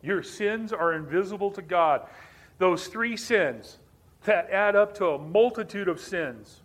Your 0.01 0.23
sins 0.23 0.73
are 0.73 0.93
invisible 0.93 1.51
to 1.51 1.61
God. 1.61 2.07
Those 2.57 2.87
three 2.87 3.17
sins 3.17 3.77
that 4.23 4.49
add 4.49 4.75
up 4.75 4.93
to 4.95 5.09
a 5.09 5.17
multitude 5.17 5.87
of 5.87 5.99
sins 5.99 6.61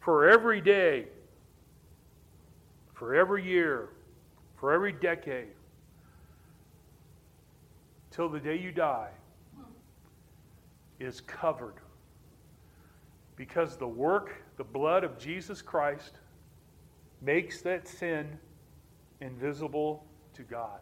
for 0.00 0.28
every 0.28 0.60
day, 0.60 1.04
for 2.94 3.14
every 3.14 3.44
year, 3.44 3.90
for 4.58 4.72
every 4.72 4.92
decade, 4.92 5.48
till 8.10 8.28
the 8.28 8.40
day 8.40 8.58
you 8.58 8.72
die, 8.72 9.10
is 10.98 11.20
covered. 11.20 11.74
Because 13.36 13.76
the 13.76 13.88
work, 13.88 14.42
the 14.56 14.64
blood 14.64 15.04
of 15.04 15.18
Jesus 15.18 15.62
Christ, 15.62 16.18
makes 17.22 17.62
that 17.62 17.86
sin 17.86 18.38
invisible 19.20 20.04
to 20.34 20.42
God. 20.42 20.80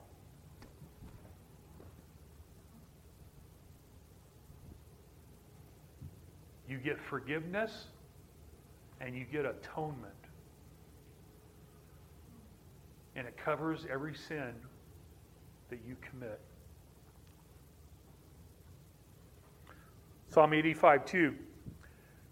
You 6.69 6.79
get 6.79 7.01
forgiveness 7.01 7.87
and 9.01 9.17
you 9.17 9.25
get 9.25 9.45
atonement. 9.45 10.13
And 13.17 13.27
it 13.27 13.37
covers 13.37 13.87
every 13.91 14.15
sin 14.15 14.55
that 15.71 15.81
you 15.87 15.97
commit. 16.01 16.41
Psalm 20.31 20.53
85 20.53 21.05
2. 21.05 21.35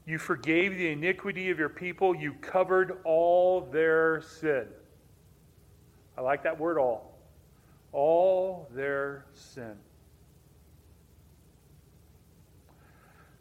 You 0.07 0.18
forgave 0.18 0.76
the 0.76 0.88
iniquity 0.88 1.50
of 1.50 1.59
your 1.59 1.68
people, 1.68 2.14
you 2.14 2.35
covered 2.35 3.00
all 3.05 3.62
their 3.62 4.22
sin. 4.22 4.66
I 6.16 6.20
like 6.20 6.44
that 6.44 6.59
word 6.59 6.79
all. 6.79 7.18
All 7.92 8.68
their 8.72 9.24
sin. 9.33 9.76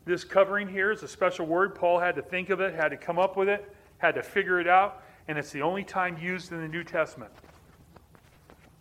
This 0.06 0.24
covering 0.24 0.68
here 0.68 0.92
is 0.92 1.02
a 1.02 1.08
special 1.08 1.48
word. 1.48 1.74
Paul 1.74 2.00
had 2.00 2.16
to 2.16 2.22
think 2.22 2.52
of 2.52 2.62
it, 2.62 2.76
had 2.76 2.90
to 2.90 2.98
come 2.98 3.18
up 3.18 3.36
with 3.36 3.50
it, 3.50 3.76
had 3.98 4.16
to 4.16 4.24
figure 4.24 4.60
it 4.60 4.68
out, 4.68 5.04
and 5.28 5.38
it's 5.38 5.52
the 5.52 5.64
only 5.64 5.84
time 5.84 6.18
used 6.20 6.52
in 6.52 6.62
the 6.62 6.68
New 6.68 6.84
Testament. 6.84 7.32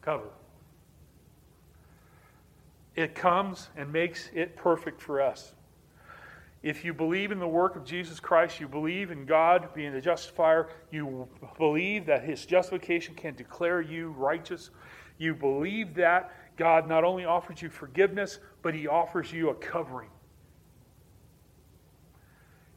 Cover. 0.02 0.28
It 2.94 3.14
comes 3.14 3.70
and 3.76 3.90
makes 3.90 4.28
it 4.34 4.54
perfect 4.54 5.00
for 5.00 5.20
us. 5.22 5.54
If 6.62 6.84
you 6.84 6.94
believe 6.94 7.32
in 7.32 7.38
the 7.38 7.48
work 7.48 7.76
of 7.76 7.84
Jesus 7.84 8.20
Christ, 8.20 8.60
you 8.60 8.68
believe 8.68 9.10
in 9.10 9.26
God 9.26 9.68
being 9.74 9.92
the 9.92 10.00
justifier, 10.00 10.68
you 10.90 11.28
believe 11.58 12.06
that 12.06 12.24
his 12.24 12.46
justification 12.46 13.14
can 13.14 13.34
declare 13.34 13.80
you 13.80 14.10
righteous, 14.16 14.70
you 15.18 15.34
believe 15.34 15.94
that 15.94 16.32
God 16.56 16.88
not 16.88 17.04
only 17.04 17.24
offers 17.24 17.60
you 17.60 17.68
forgiveness, 17.68 18.38
but 18.62 18.74
he 18.74 18.86
offers 18.86 19.32
you 19.32 19.50
a 19.50 19.54
covering. 19.54 20.08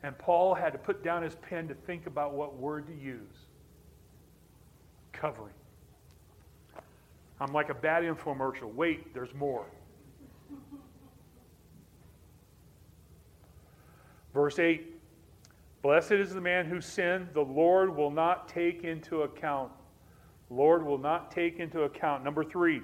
And 0.04 0.18
Paul 0.18 0.54
had 0.54 0.74
to 0.74 0.80
put 0.80 1.04
down 1.04 1.24
his 1.24 1.36
pen 1.36 1.68
to 1.68 1.74
think 1.74 2.06
about 2.06 2.34
what 2.34 2.56
word 2.56 2.88
to 2.88 2.94
use 2.94 3.48
covering. 5.12 5.54
I'm 7.40 7.54
like 7.54 7.70
a 7.70 7.74
bad 7.74 8.04
infomercial. 8.04 8.74
Wait, 8.74 9.14
there's 9.14 9.34
more. 9.34 9.66
Verse 14.34 14.60
8 14.60 14.94
Blessed 15.82 16.14
is 16.14 16.34
the 16.34 16.42
man 16.42 16.66
whose 16.66 16.86
sin 16.86 17.30
the 17.34 17.42
Lord 17.42 17.96
will 17.96 18.12
not 18.12 18.50
take 18.50 18.84
into 18.84 19.22
account. 19.22 19.72
Lord 20.50 20.86
will 20.86 20.98
not 20.98 21.32
take 21.32 21.60
into 21.60 21.84
account. 21.84 22.24
Number 22.24 22.44
three. 22.44 22.82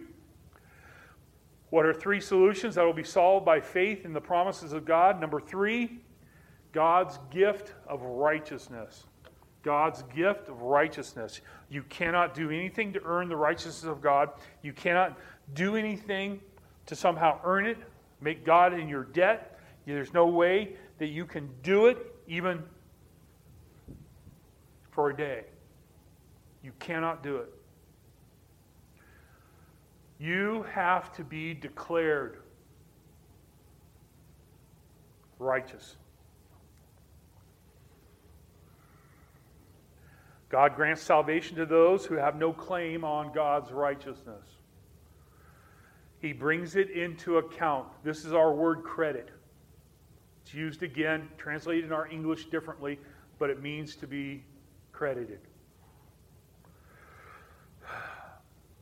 What 1.69 1.85
are 1.87 1.93
three 1.93 2.21
solutions 2.21 2.75
that 2.75 2.85
will 2.85 2.93
be 2.93 3.03
solved 3.03 3.45
by 3.45 3.59
faith 3.59 4.05
in 4.05 4.13
the 4.13 4.21
promises 4.21 4.73
of 4.73 4.85
God? 4.85 5.19
Number 5.19 5.39
three, 5.39 6.02
God's 6.73 7.19
gift 7.31 7.73
of 7.87 8.01
righteousness. 8.01 9.05
God's 9.61 10.03
gift 10.13 10.49
of 10.49 10.61
righteousness. 10.61 11.39
You 11.69 11.83
cannot 11.83 12.33
do 12.33 12.49
anything 12.49 12.91
to 12.93 13.01
earn 13.05 13.29
the 13.29 13.37
righteousness 13.37 13.83
of 13.85 14.01
God. 14.01 14.29
You 14.61 14.73
cannot 14.73 15.17
do 15.53 15.77
anything 15.77 16.41
to 16.87 16.95
somehow 16.95 17.39
earn 17.45 17.65
it, 17.65 17.77
make 18.19 18.43
God 18.43 18.73
in 18.73 18.89
your 18.89 19.05
debt. 19.05 19.57
There's 19.85 20.13
no 20.13 20.27
way 20.27 20.73
that 20.97 21.07
you 21.07 21.25
can 21.25 21.49
do 21.61 21.85
it 21.85 21.97
even 22.27 22.61
for 24.91 25.11
a 25.11 25.15
day. 25.15 25.45
You 26.61 26.71
cannot 26.79 27.23
do 27.23 27.37
it. 27.37 27.53
You 30.19 30.65
have 30.73 31.11
to 31.13 31.23
be 31.23 31.53
declared 31.53 32.39
righteous. 35.39 35.97
God 40.53 40.75
grants 40.75 41.01
salvation 41.01 41.55
to 41.55 41.65
those 41.65 42.05
who 42.05 42.13
have 42.13 42.35
no 42.35 42.53
claim 42.53 43.03
on 43.03 43.33
God's 43.33 43.71
righteousness. 43.71 44.45
He 46.19 46.31
brings 46.31 46.75
it 46.75 46.91
into 46.91 47.39
account. 47.39 47.87
This 48.03 48.23
is 48.23 48.33
our 48.33 48.53
word 48.53 48.83
credit. 48.83 49.31
It's 50.43 50.53
used 50.53 50.83
again, 50.83 51.27
translated 51.39 51.85
in 51.85 51.91
our 51.91 52.07
English 52.07 52.51
differently, 52.51 52.99
but 53.39 53.49
it 53.49 53.63
means 53.63 53.95
to 53.95 54.05
be 54.05 54.43
credited. 54.91 55.39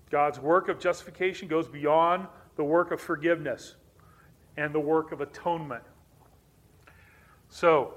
God's 0.10 0.42
work 0.42 0.68
of 0.68 0.78
justification 0.78 1.48
goes 1.48 1.70
beyond 1.70 2.28
the 2.58 2.66
work 2.66 2.92
of 2.92 3.00
forgiveness 3.00 3.76
and 4.58 4.76
the 4.76 4.80
work 4.82 5.14
of 5.14 5.22
atonement. 5.22 5.86
So, 7.48 7.94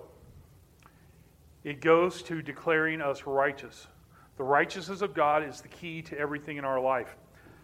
it 1.64 1.80
goes 1.80 2.22
to 2.24 2.42
declaring 2.42 3.00
us 3.00 3.26
righteous. 3.26 3.88
The 4.36 4.44
righteousness 4.44 5.00
of 5.00 5.14
God 5.14 5.42
is 5.42 5.60
the 5.60 5.68
key 5.68 6.02
to 6.02 6.18
everything 6.18 6.56
in 6.56 6.64
our 6.64 6.80
life. 6.80 7.16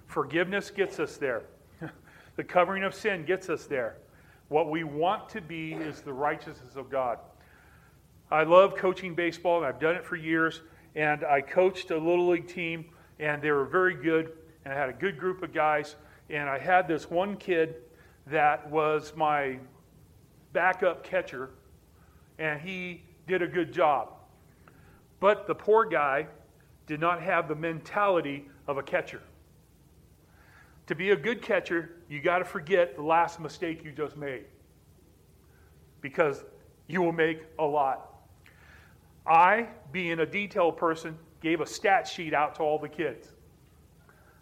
Forgiveness 0.07 0.71
gets 0.71 0.99
us 0.99 1.17
there, 1.17 1.43
the 2.37 2.45
covering 2.45 2.83
of 2.83 2.95
sin 2.95 3.25
gets 3.25 3.49
us 3.49 3.67
there. 3.67 3.99
What 4.49 4.71
we 4.71 4.83
want 4.83 5.29
to 5.31 5.41
be 5.41 5.75
is 5.75 6.01
the 6.01 6.13
righteousness 6.13 6.75
of 6.75 6.91
God. 6.91 7.19
I 8.33 8.43
love 8.43 8.75
coaching 8.75 9.15
baseball, 9.15 9.59
and 9.59 9.67
I've 9.67 9.79
done 9.79 9.95
it 9.95 10.05
for 10.05 10.17
years. 10.17 10.63
And 10.97 11.25
I 11.25 11.41
coached 11.41 11.93
a 11.93 11.99
little 11.99 12.29
league 12.29 12.49
team, 12.49 12.87
and 13.21 13.41
they 13.41 13.53
were 13.53 13.65
very 13.65 13.95
good. 13.95 14.33
And 14.65 14.75
I 14.75 14.77
had 14.77 14.89
a 14.89 14.93
good 14.93 15.19
group 15.19 15.45
of 15.45 15.53
guys. 15.53 15.95
And 16.31 16.49
I 16.49 16.59
had 16.59 16.89
this 16.89 17.09
one 17.09 17.37
kid 17.37 17.77
that 18.27 18.69
was 18.71 19.13
my 19.17 19.59
backup 20.53 21.05
catcher, 21.05 21.51
and 22.39 22.61
he 22.61 23.03
did 23.31 23.43
a 23.43 23.47
good 23.47 23.73
job. 23.73 24.09
But 25.21 25.47
the 25.47 25.55
poor 25.55 25.85
guy 25.85 26.27
did 26.87 27.01
not 27.01 27.23
have 27.23 27.47
the 27.47 27.55
mentality 27.55 28.49
of 28.67 28.77
a 28.77 28.83
catcher. 28.83 29.23
To 30.89 30.95
be 30.97 31.11
a 31.11 31.17
good 31.17 31.41
catcher, 31.41 31.91
you 32.09 32.21
got 32.21 32.41
to 32.41 32.45
forget 32.45 32.97
the 32.97 33.03
last 33.03 33.39
mistake 33.39 33.85
you 33.85 33.93
just 33.93 34.17
made 34.17 34.47
because 36.01 36.43
you 36.89 37.01
will 37.01 37.13
make 37.13 37.45
a 37.61 37.65
lot. 37.65 38.09
I, 39.25 39.69
being 39.93 40.19
a 40.19 40.27
detail 40.27 40.73
person, 40.73 41.17
gave 41.41 41.61
a 41.61 41.67
stat 41.67 42.09
sheet 42.09 42.35
out 42.35 42.57
to 42.57 42.63
all 42.63 42.81
the 42.81 42.89
kids. 42.89 43.29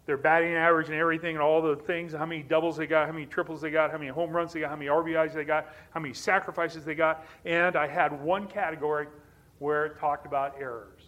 Their 0.08 0.16
batting 0.16 0.54
average 0.54 0.86
and 0.86 0.96
everything, 0.96 1.36
and 1.36 1.42
all 1.42 1.60
the 1.60 1.76
things, 1.76 2.14
how 2.14 2.24
many 2.24 2.42
doubles 2.42 2.78
they 2.78 2.86
got, 2.86 3.08
how 3.08 3.12
many 3.12 3.26
triples 3.26 3.60
they 3.60 3.70
got, 3.70 3.90
how 3.90 3.98
many 3.98 4.08
home 4.08 4.30
runs 4.30 4.54
they 4.54 4.60
got, 4.60 4.70
how 4.70 4.76
many 4.76 4.88
RBIs 4.88 5.34
they 5.34 5.44
got, 5.44 5.68
how 5.90 6.00
many 6.00 6.14
sacrifices 6.14 6.82
they 6.82 6.94
got. 6.94 7.26
And 7.44 7.76
I 7.76 7.86
had 7.86 8.22
one 8.22 8.46
category 8.46 9.06
where 9.58 9.84
it 9.84 9.98
talked 9.98 10.24
about 10.24 10.54
errors. 10.58 11.02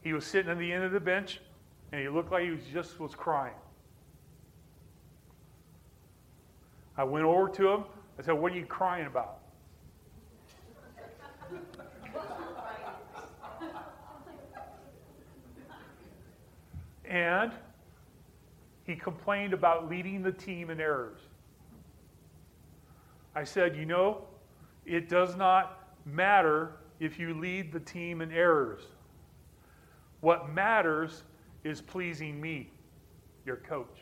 He 0.00 0.14
was 0.14 0.24
sitting 0.24 0.50
at 0.50 0.56
the 0.56 0.72
end 0.72 0.82
of 0.82 0.92
the 0.92 1.00
bench, 1.00 1.42
and 1.92 2.00
he 2.00 2.08
looked 2.08 2.32
like 2.32 2.44
he 2.44 2.52
was 2.52 2.64
just 2.72 2.98
was 2.98 3.14
crying. 3.14 3.52
I 6.96 7.04
went 7.04 7.26
over 7.26 7.50
to 7.50 7.68
him. 7.68 7.84
I 8.18 8.22
said, 8.22 8.32
What 8.32 8.52
are 8.52 8.56
you 8.56 8.64
crying 8.64 9.04
about? 9.04 9.39
And 17.10 17.50
he 18.84 18.94
complained 18.94 19.52
about 19.52 19.90
leading 19.90 20.22
the 20.22 20.32
team 20.32 20.70
in 20.70 20.80
errors. 20.80 21.18
I 23.34 23.44
said, 23.44 23.76
You 23.76 23.84
know, 23.84 24.24
it 24.86 25.08
does 25.08 25.36
not 25.36 25.88
matter 26.06 26.72
if 27.00 27.18
you 27.18 27.34
lead 27.34 27.72
the 27.72 27.80
team 27.80 28.22
in 28.22 28.32
errors. 28.32 28.82
What 30.20 30.52
matters 30.52 31.24
is 31.64 31.80
pleasing 31.80 32.40
me, 32.40 32.70
your 33.44 33.56
coach. 33.56 33.98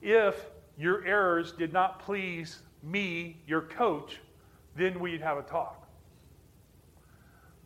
If 0.00 0.46
your 0.78 1.04
errors 1.04 1.52
did 1.52 1.72
not 1.72 2.00
please 2.00 2.60
me, 2.82 3.36
your 3.46 3.62
coach, 3.62 4.20
then 4.76 5.00
we'd 5.00 5.20
have 5.20 5.38
a 5.38 5.42
talk. 5.42 5.88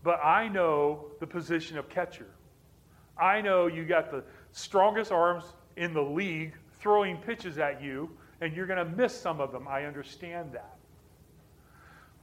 But 0.03 0.25
I 0.25 0.49
know 0.49 1.07
the 1.21 1.27
position 1.27 1.79
of 1.79 1.89
catcher. 1.89 2.29
I 3.19 3.41
know 3.41 3.67
you 3.67 3.85
got 3.85 4.11
the 4.11 4.23
strongest 4.53 5.13
arms 5.13 5.45
in 5.77 5.93
the 5.93 6.03
league 6.03 6.55
throwing 6.79 7.17
pitches 7.17 7.59
at 7.59 7.83
you, 7.83 8.11
and 8.41 8.55
you're 8.55 8.67
going 8.67 8.79
to 8.79 8.97
miss 8.97 9.19
some 9.19 9.41
of 9.41 9.53
them. 9.53 9.67
I 9.67 9.85
understand 9.85 10.53
that. 10.53 10.77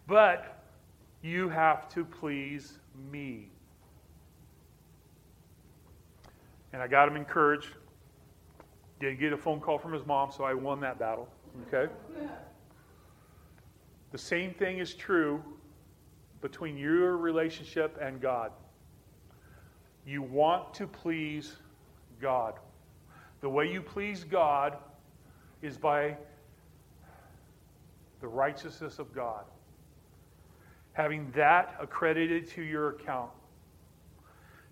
But 0.07 0.63
you 1.21 1.49
have 1.49 1.89
to 1.89 2.05
please 2.05 2.79
me. 3.11 3.49
And 6.73 6.81
I 6.81 6.87
got 6.87 7.07
him 7.07 7.15
encouraged. 7.15 7.69
Didn't 8.99 9.19
get 9.19 9.33
a 9.33 9.37
phone 9.37 9.59
call 9.59 9.77
from 9.77 9.93
his 9.93 10.05
mom, 10.05 10.31
so 10.31 10.43
I 10.43 10.53
won 10.53 10.79
that 10.81 10.99
battle. 10.99 11.27
Okay? 11.67 11.91
The 14.11 14.17
same 14.17 14.53
thing 14.53 14.77
is 14.79 14.93
true 14.93 15.43
between 16.41 16.77
your 16.77 17.17
relationship 17.17 17.97
and 18.01 18.21
God. 18.21 18.51
You 20.05 20.21
want 20.21 20.73
to 20.75 20.87
please 20.87 21.55
God. 22.21 22.55
The 23.41 23.49
way 23.49 23.71
you 23.71 23.81
please 23.81 24.23
God 24.23 24.77
is 25.61 25.77
by 25.77 26.17
the 28.21 28.27
righteousness 28.27 28.99
of 28.99 29.13
God. 29.13 29.43
Having 30.93 31.31
that 31.35 31.75
accredited 31.81 32.49
to 32.49 32.61
your 32.61 32.89
account 32.89 33.31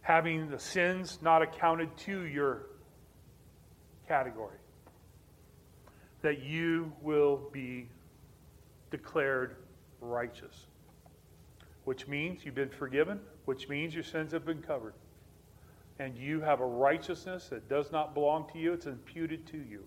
having 0.02 0.50
the 0.50 0.60
sins 0.60 1.20
not 1.22 1.42
accounted 1.42 1.96
to 1.96 2.26
your 2.26 2.64
category. 4.08 4.58
That 6.22 6.44
you 6.44 6.92
will 7.02 7.50
be 7.52 7.88
declared 8.90 9.56
righteous. 10.00 10.66
Which 11.86 12.08
means 12.08 12.46
you've 12.46 12.56
been 12.56 12.70
forgiven, 12.70 13.20
which 13.46 13.70
means 13.70 13.94
your 13.94 14.04
sins 14.04 14.34
have 14.34 14.46
been 14.46 14.62
covered. 14.62 14.94
And 16.02 16.18
you 16.18 16.42
have 16.42 16.62
a 16.62 16.66
righteousness 16.66 17.50
that 17.50 17.70
does 17.70 17.92
not 17.92 18.16
belong 18.16 18.50
to 18.54 18.58
you, 18.58 18.74
it's 18.74 18.88
imputed 18.88 19.46
to 19.52 19.58
you. 19.58 19.84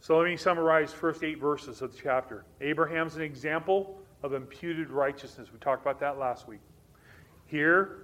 So 0.00 0.18
let 0.18 0.28
me 0.28 0.36
summarize 0.36 0.92
first 0.92 1.22
eight 1.22 1.38
verses 1.38 1.80
of 1.80 1.92
the 1.92 1.98
chapter. 2.02 2.44
Abraham's 2.60 3.14
an 3.14 3.22
example 3.22 4.00
of 4.24 4.34
imputed 4.34 4.90
righteousness. 4.90 5.52
We 5.52 5.60
talked 5.60 5.80
about 5.80 6.00
that 6.00 6.18
last 6.18 6.48
week. 6.48 6.58
Here, 7.44 7.98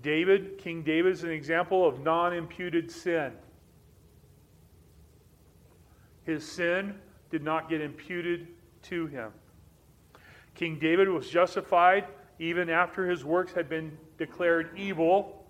David, 0.00 0.58
King 0.58 0.84
David 0.84 1.10
is 1.10 1.24
an 1.24 1.30
example 1.30 1.84
of 1.84 1.98
non 1.98 2.32
imputed 2.32 2.88
sin. 2.88 3.32
His 6.22 6.48
sin 6.48 6.94
did 7.30 7.42
not 7.42 7.68
get 7.68 7.80
imputed 7.80 8.46
to 8.82 9.08
him. 9.08 9.32
King 10.54 10.78
David 10.78 11.08
was 11.08 11.28
justified 11.28 12.04
even 12.38 12.70
after 12.70 13.10
his 13.10 13.24
works 13.24 13.52
had 13.52 13.68
been 13.68 13.98
declared 14.18 14.70
evil, 14.78 15.43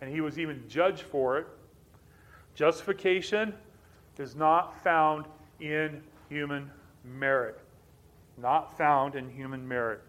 and 0.00 0.10
he 0.10 0.20
was 0.20 0.38
even 0.38 0.62
judged 0.68 1.02
for 1.02 1.38
it. 1.38 1.46
Justification 2.54 3.54
is 4.18 4.34
not 4.34 4.82
found 4.82 5.26
in 5.60 6.02
human 6.28 6.70
merit. 7.04 7.60
Not 8.38 8.76
found 8.76 9.14
in 9.14 9.30
human 9.30 9.66
merit. 9.66 10.02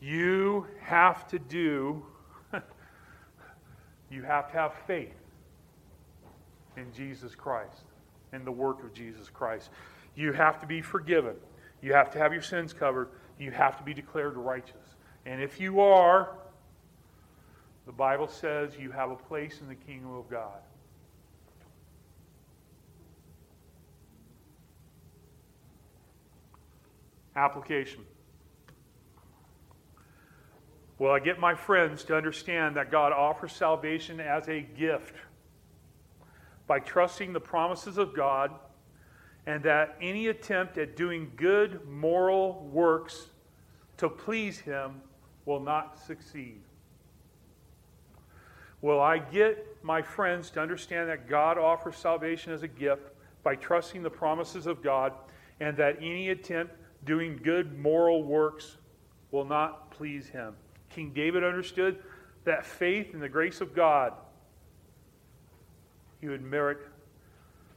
You 0.00 0.66
have 0.80 1.26
to 1.28 1.38
do 1.38 2.04
you 4.10 4.22
have 4.22 4.50
to 4.52 4.58
have 4.58 4.74
faith 4.86 5.14
in 6.76 6.92
Jesus 6.92 7.34
Christ, 7.34 7.82
in 8.32 8.44
the 8.44 8.52
work 8.52 8.82
of 8.84 8.92
Jesus 8.92 9.28
Christ. 9.28 9.70
You 10.14 10.32
have 10.32 10.60
to 10.60 10.66
be 10.66 10.80
forgiven. 10.80 11.34
You 11.82 11.92
have 11.92 12.10
to 12.12 12.18
have 12.18 12.32
your 12.32 12.42
sins 12.42 12.72
covered. 12.72 13.08
You 13.38 13.50
have 13.50 13.76
to 13.78 13.84
be 13.84 13.94
declared 13.94 14.36
righteous. 14.36 14.96
And 15.26 15.42
if 15.42 15.60
you 15.60 15.80
are, 15.80 16.36
the 17.86 17.92
Bible 17.92 18.28
says 18.28 18.76
you 18.78 18.90
have 18.90 19.10
a 19.10 19.16
place 19.16 19.60
in 19.60 19.68
the 19.68 19.74
kingdom 19.74 20.14
of 20.14 20.28
God. 20.30 20.60
Application. 27.36 28.04
Will 30.98 31.10
I 31.10 31.18
get 31.18 31.40
my 31.40 31.54
friends 31.54 32.04
to 32.04 32.16
understand 32.16 32.76
that 32.76 32.90
God 32.90 33.12
offers 33.12 33.52
salvation 33.52 34.20
as 34.20 34.48
a 34.48 34.60
gift 34.60 35.14
by 36.66 36.78
trusting 36.78 37.32
the 37.32 37.40
promises 37.40 37.98
of 37.98 38.14
God 38.14 38.52
and 39.46 39.62
that 39.64 39.96
any 40.00 40.28
attempt 40.28 40.78
at 40.78 40.96
doing 40.96 41.32
good 41.36 41.86
moral 41.86 42.66
works 42.72 43.26
to 43.98 44.08
please 44.08 44.58
Him 44.58 45.02
will 45.44 45.60
not 45.60 45.98
succeed? 45.98 46.62
Will 48.84 49.00
I 49.00 49.16
get 49.16 49.82
my 49.82 50.02
friends 50.02 50.50
to 50.50 50.60
understand 50.60 51.08
that 51.08 51.26
God 51.26 51.56
offers 51.56 51.96
salvation 51.96 52.52
as 52.52 52.62
a 52.62 52.68
gift 52.68 53.12
by 53.42 53.54
trusting 53.54 54.02
the 54.02 54.10
promises 54.10 54.66
of 54.66 54.82
God 54.82 55.14
and 55.58 55.74
that 55.78 55.96
any 56.02 56.28
attempt 56.28 56.74
doing 57.06 57.40
good 57.42 57.78
moral 57.78 58.24
works 58.24 58.76
will 59.30 59.46
not 59.46 59.90
please 59.90 60.28
Him? 60.28 60.54
King 60.90 61.12
David 61.14 61.42
understood 61.42 62.02
that 62.44 62.66
faith 62.66 63.14
in 63.14 63.20
the 63.20 63.28
grace 63.28 63.62
of 63.62 63.74
God, 63.74 64.12
he 66.20 66.28
would 66.28 66.42
merit 66.42 66.80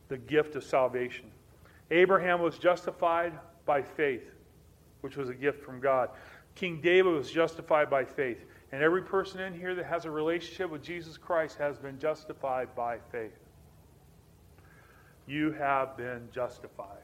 the 0.10 0.18
gift 0.18 0.58
of 0.58 0.64
salvation. 0.66 1.32
Abraham 1.90 2.42
was 2.42 2.58
justified 2.58 3.32
by 3.66 3.82
faith, 3.82 4.30
which 5.00 5.16
was 5.16 5.30
a 5.30 5.34
gift 5.34 5.64
from 5.64 5.80
God. 5.80 6.10
King 6.58 6.82
David 6.82 7.14
was 7.14 7.30
justified 7.30 7.88
by 7.88 8.04
faith. 8.04 8.44
And 8.72 8.82
every 8.82 9.04
person 9.04 9.40
in 9.42 9.54
here 9.54 9.76
that 9.76 9.86
has 9.86 10.06
a 10.06 10.12
relationship 10.12 10.72
with 10.72 10.82
Jesus 10.82 11.16
Christ 11.16 11.58
has 11.60 11.78
been 11.78 12.00
justified 12.00 12.76
by 12.76 12.98
faith. 13.12 13.38
You 15.28 15.52
have 15.52 15.96
been 15.96 16.28
justified. 16.34 17.04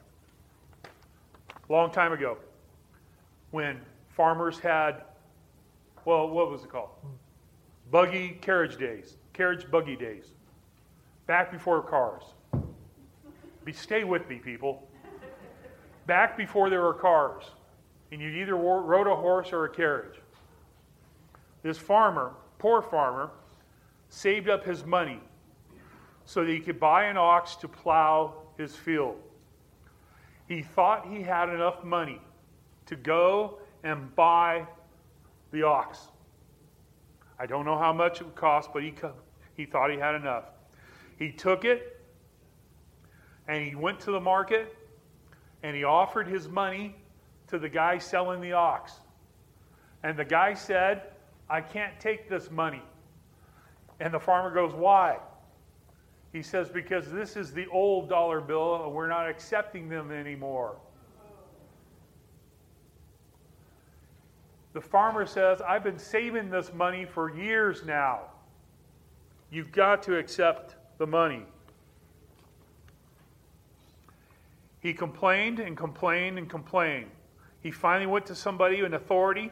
Long 1.68 1.92
time 1.92 2.12
ago, 2.12 2.36
when 3.52 3.80
farmers 4.16 4.58
had 4.58 5.02
well, 6.04 6.28
what 6.28 6.50
was 6.50 6.64
it 6.64 6.70
called? 6.70 6.90
Buggy 7.90 8.36
carriage 8.42 8.76
days, 8.76 9.16
carriage 9.32 9.70
buggy 9.70 9.96
days. 9.96 10.24
Back 11.26 11.50
before 11.50 11.80
cars. 11.82 12.24
Be, 13.64 13.72
stay 13.72 14.04
with 14.04 14.28
me, 14.28 14.36
people. 14.36 14.86
Back 16.06 16.36
before 16.36 16.68
there 16.68 16.82
were 16.82 16.92
cars, 16.92 17.44
and 18.12 18.20
you 18.20 18.28
either 18.28 18.56
rode 18.56 19.06
a 19.06 19.16
horse 19.16 19.52
or 19.52 19.64
a 19.64 19.68
carriage. 19.68 20.20
This 21.62 21.78
farmer, 21.78 22.34
poor 22.58 22.82
farmer, 22.82 23.30
saved 24.08 24.48
up 24.48 24.64
his 24.64 24.84
money 24.84 25.20
so 26.24 26.44
that 26.44 26.50
he 26.50 26.60
could 26.60 26.78
buy 26.78 27.04
an 27.04 27.16
ox 27.16 27.56
to 27.56 27.68
plow 27.68 28.34
his 28.56 28.74
field. 28.76 29.16
He 30.48 30.62
thought 30.62 31.06
he 31.06 31.22
had 31.22 31.48
enough 31.48 31.84
money 31.84 32.20
to 32.86 32.96
go 32.96 33.58
and 33.82 34.14
buy 34.14 34.66
the 35.52 35.62
ox. 35.62 36.08
I 37.38 37.46
don't 37.46 37.64
know 37.64 37.78
how 37.78 37.92
much 37.92 38.20
it 38.20 38.24
would 38.24 38.34
cost, 38.34 38.70
but 38.72 38.82
he, 38.82 38.94
he 39.56 39.64
thought 39.64 39.90
he 39.90 39.98
had 39.98 40.14
enough. 40.14 40.44
He 41.18 41.32
took 41.32 41.64
it 41.64 42.00
and 43.48 43.64
he 43.64 43.74
went 43.74 44.00
to 44.00 44.10
the 44.10 44.20
market 44.20 44.76
and 45.62 45.76
he 45.76 45.84
offered 45.84 46.26
his 46.26 46.48
money 46.48 46.96
to 47.54 47.58
the 47.60 47.68
guy 47.68 47.98
selling 47.98 48.40
the 48.40 48.52
ox. 48.52 48.94
And 50.02 50.18
the 50.18 50.24
guy 50.24 50.54
said, 50.54 51.02
I 51.48 51.60
can't 51.60 51.98
take 52.00 52.28
this 52.28 52.50
money. 52.50 52.82
And 54.00 54.12
the 54.12 54.18
farmer 54.18 54.52
goes, 54.52 54.74
Why? 54.74 55.18
He 56.32 56.42
says, 56.42 56.68
Because 56.68 57.10
this 57.12 57.36
is 57.36 57.52
the 57.52 57.68
old 57.68 58.08
dollar 58.08 58.40
bill 58.40 58.84
and 58.84 58.92
we're 58.92 59.08
not 59.08 59.28
accepting 59.28 59.88
them 59.88 60.10
anymore. 60.10 60.76
The 64.72 64.80
farmer 64.80 65.24
says, 65.24 65.62
I've 65.62 65.84
been 65.84 66.00
saving 66.00 66.50
this 66.50 66.72
money 66.74 67.04
for 67.04 67.32
years 67.32 67.84
now. 67.84 68.22
You've 69.52 69.70
got 69.70 70.02
to 70.02 70.18
accept 70.18 70.74
the 70.98 71.06
money. 71.06 71.44
He 74.80 74.92
complained 74.92 75.60
and 75.60 75.76
complained 75.76 76.36
and 76.36 76.50
complained. 76.50 77.10
He 77.64 77.70
finally 77.70 78.06
went 78.06 78.26
to 78.26 78.34
somebody 78.34 78.80
in 78.80 78.92
authority 78.92 79.50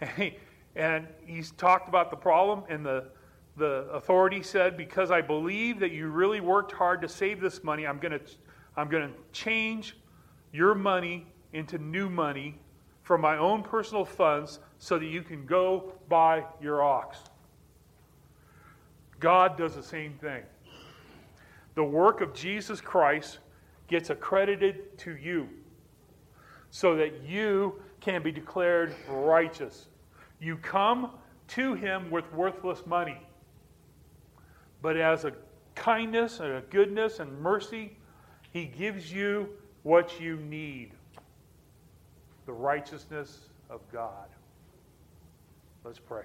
and, 0.00 0.10
he, 0.16 0.36
and 0.74 1.06
he's 1.26 1.52
talked 1.52 1.88
about 1.88 2.10
the 2.10 2.16
problem. 2.16 2.64
And 2.70 2.84
the, 2.84 3.04
the 3.56 3.86
authority 3.92 4.42
said, 4.42 4.78
Because 4.78 5.10
I 5.10 5.20
believe 5.20 5.78
that 5.80 5.92
you 5.92 6.08
really 6.08 6.40
worked 6.40 6.72
hard 6.72 7.02
to 7.02 7.08
save 7.08 7.38
this 7.40 7.62
money, 7.62 7.86
I'm 7.86 7.98
going 7.98 8.18
to 8.18 8.24
I'm 8.74 8.88
going 8.88 9.06
to 9.06 9.14
change 9.32 9.98
your 10.50 10.74
money 10.74 11.26
into 11.52 11.76
new 11.76 12.08
money 12.08 12.58
from 13.02 13.20
my 13.20 13.36
own 13.36 13.62
personal 13.62 14.06
funds 14.06 14.60
so 14.78 14.98
that 14.98 15.04
you 15.04 15.22
can 15.22 15.44
go 15.44 15.92
buy 16.08 16.42
your 16.62 16.82
ox. 16.82 17.18
God 19.20 19.58
does 19.58 19.74
the 19.76 19.82
same 19.82 20.14
thing. 20.14 20.42
The 21.74 21.84
work 21.84 22.22
of 22.22 22.32
Jesus 22.32 22.80
Christ 22.80 23.40
gets 23.88 24.08
accredited 24.08 24.96
to 25.00 25.16
you 25.16 25.50
so 26.72 26.96
that 26.96 27.22
you 27.22 27.80
can 28.00 28.22
be 28.22 28.32
declared 28.32 28.94
righteous. 29.08 29.86
You 30.40 30.56
come 30.56 31.10
to 31.48 31.74
him 31.74 32.10
with 32.10 32.24
worthless 32.32 32.84
money, 32.86 33.18
but 34.80 34.96
as 34.96 35.24
a 35.24 35.34
kindness 35.74 36.40
and 36.40 36.54
a 36.54 36.62
goodness 36.62 37.20
and 37.20 37.40
mercy, 37.40 37.96
he 38.52 38.64
gives 38.64 39.12
you 39.12 39.50
what 39.82 40.18
you 40.18 40.36
need 40.36 40.92
the 42.46 42.52
righteousness 42.52 43.38
of 43.70 43.80
God. 43.92 44.28
Let's 45.84 45.98
pray. 45.98 46.24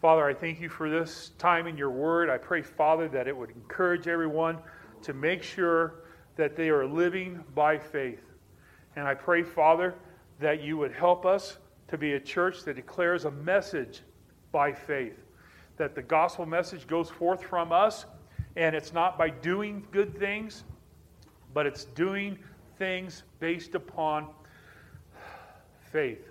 Father, 0.00 0.24
I 0.24 0.34
thank 0.34 0.60
you 0.60 0.68
for 0.68 0.88
this 0.88 1.32
time 1.36 1.66
in 1.66 1.76
your 1.76 1.90
word. 1.90 2.30
I 2.30 2.38
pray, 2.38 2.62
Father, 2.62 3.08
that 3.08 3.26
it 3.26 3.36
would 3.36 3.50
encourage 3.50 4.06
everyone 4.06 4.58
to 5.02 5.12
make 5.12 5.42
sure 5.42 5.94
that 6.36 6.54
they 6.54 6.68
are 6.68 6.86
living 6.86 7.42
by 7.54 7.76
faith. 7.78 8.20
And 8.96 9.06
I 9.06 9.14
pray, 9.14 9.42
Father, 9.42 9.94
that 10.40 10.62
you 10.62 10.76
would 10.78 10.92
help 10.92 11.24
us 11.24 11.58
to 11.88 11.98
be 11.98 12.14
a 12.14 12.20
church 12.20 12.64
that 12.64 12.74
declares 12.74 13.26
a 13.26 13.30
message 13.30 14.00
by 14.50 14.72
faith. 14.72 15.22
That 15.76 15.94
the 15.94 16.02
gospel 16.02 16.46
message 16.46 16.86
goes 16.86 17.10
forth 17.10 17.42
from 17.42 17.70
us, 17.70 18.06
and 18.56 18.74
it's 18.74 18.92
not 18.92 19.18
by 19.18 19.28
doing 19.28 19.86
good 19.92 20.18
things, 20.18 20.64
but 21.52 21.66
it's 21.66 21.84
doing 21.84 22.38
things 22.78 23.22
based 23.38 23.74
upon 23.74 24.28
faith 25.92 26.28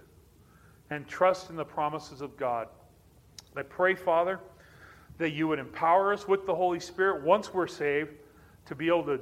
and 0.90 1.08
trust 1.08 1.50
in 1.50 1.56
the 1.56 1.66
promises 1.66 2.22
of 2.22 2.36
God. 2.38 2.68
I 3.56 3.62
pray, 3.62 3.96
Father, 3.96 4.40
that 5.18 5.32
you 5.32 5.48
would 5.48 5.60
empower 5.60 6.12
us 6.12 6.28
with 6.28 6.46
the 6.46 6.54
Holy 6.54 6.80
Spirit 6.80 7.24
once 7.24 7.54
we're 7.54 7.68
saved 7.68 8.12
to 8.66 8.76
be 8.76 8.88
able 8.88 9.06
to 9.06 9.20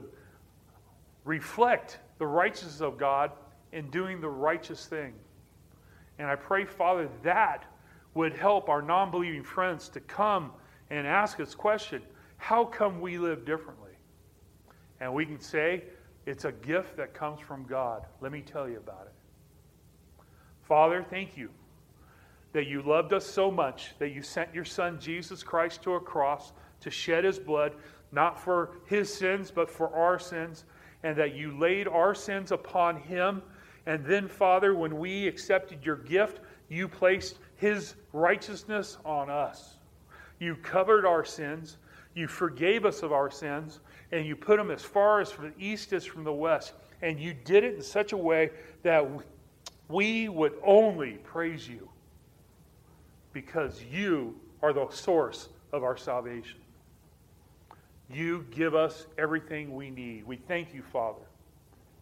reflect 1.24 2.00
the 2.24 2.28
righteousness 2.28 2.80
of 2.80 2.97
God 2.97 3.34
in 3.74 3.89
doing 3.89 4.21
the 4.21 4.30
righteous 4.30 4.86
thing. 4.86 5.11
And 6.19 6.30
I 6.30 6.38
pray, 6.38 6.63
Father, 6.63 7.09
that 7.24 7.65
would 8.13 8.32
help 8.32 8.69
our 8.69 8.82
non 8.82 9.11
believing 9.11 9.43
friends 9.43 9.89
to 9.89 9.99
come 9.99 10.53
and 10.89 11.05
ask 11.05 11.41
us 11.41 11.53
question 11.53 12.01
how 12.38 12.63
come 12.63 13.01
we 13.01 13.17
live 13.17 13.43
differently? 13.43 13.91
And 15.01 15.13
we 15.13 15.26
can 15.26 15.41
say, 15.41 15.84
it's 16.26 16.45
a 16.45 16.53
gift 16.53 16.95
that 16.95 17.13
comes 17.13 17.41
from 17.41 17.65
God. 17.65 18.05
Let 18.21 18.32
me 18.32 18.39
tell 18.39 18.69
you 18.69 18.78
about 18.78 19.07
it. 19.07 20.24
Father, 20.61 21.05
thank 21.09 21.36
you 21.36 21.49
that 22.53 22.67
you 22.67 22.84
loved 22.84 23.11
us 23.11 23.26
so 23.26 23.51
much 23.51 23.95
that 23.99 24.11
you 24.11 24.21
sent 24.21 24.55
your 24.55 24.63
Son, 24.63 24.97
Jesus 24.97 25.43
Christ, 25.43 25.82
to 25.82 25.95
a 25.95 25.99
cross 25.99 26.53
to 26.80 26.89
shed 26.89 27.26
his 27.26 27.38
blood 27.38 27.74
not 28.13 28.39
for 28.39 28.78
his 28.86 29.13
sins, 29.13 29.51
but 29.51 29.69
for 29.69 29.93
our 29.93 30.19
sins, 30.19 30.63
and 31.04 31.16
that 31.18 31.36
you 31.36 31.58
laid 31.58 31.88
our 31.88 32.16
sins 32.16 32.51
upon 32.51 32.97
him. 32.97 33.41
And 33.86 34.06
then, 34.06 34.28
Father, 34.28 34.74
when 34.74 34.97
we 34.97 35.28
accepted 35.28 35.86
your 35.86 35.97
gift, 35.97 36.39
you 36.70 36.88
placed 36.88 37.38
his 37.56 37.95
righteousness 38.14 38.97
on 39.06 39.30
us. 39.30 39.76
You 40.39 40.56
covered 40.56 41.06
our 41.06 41.24
sins, 41.24 41.78
you 42.16 42.28
forgave 42.28 42.86
us 42.86 43.04
of 43.04 43.12
our 43.12 43.30
sins, 43.30 43.80
and 44.12 44.26
you 44.26 44.36
put 44.36 44.58
them 44.58 44.72
as 44.72 44.82
far 44.82 45.20
as 45.20 45.32
from 45.32 45.45
the 45.45 45.64
east 45.66 45.93
as 45.93 46.06
from 46.06 46.24
the 46.24 46.34
west. 46.34 46.74
And 47.01 47.20
you 47.20 47.34
did 47.34 47.64
it 47.64 47.76
in 47.76 47.82
such 47.82 48.14
a 48.14 48.18
way 48.18 48.51
that 48.84 49.06
we 49.89 50.30
would 50.30 50.54
only 50.64 51.14
praise 51.24 51.68
you 51.68 51.89
because 53.34 53.84
you 53.91 54.36
are 54.62 54.72
the 54.72 54.89
source 54.89 55.49
of 55.74 55.84
our 55.84 55.97
salvation. 55.97 56.62
You 58.14 58.45
give 58.51 58.76
us 58.76 59.07
everything 59.18 59.76
we 59.76 59.89
need. 59.89 60.26
We 60.26 60.38
thank 60.38 60.74
you, 60.74 60.84
Father. 60.84 61.26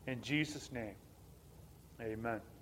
In 0.08 0.22
Jesus' 0.22 0.72
name, 0.72 0.96
amen. 2.02 2.42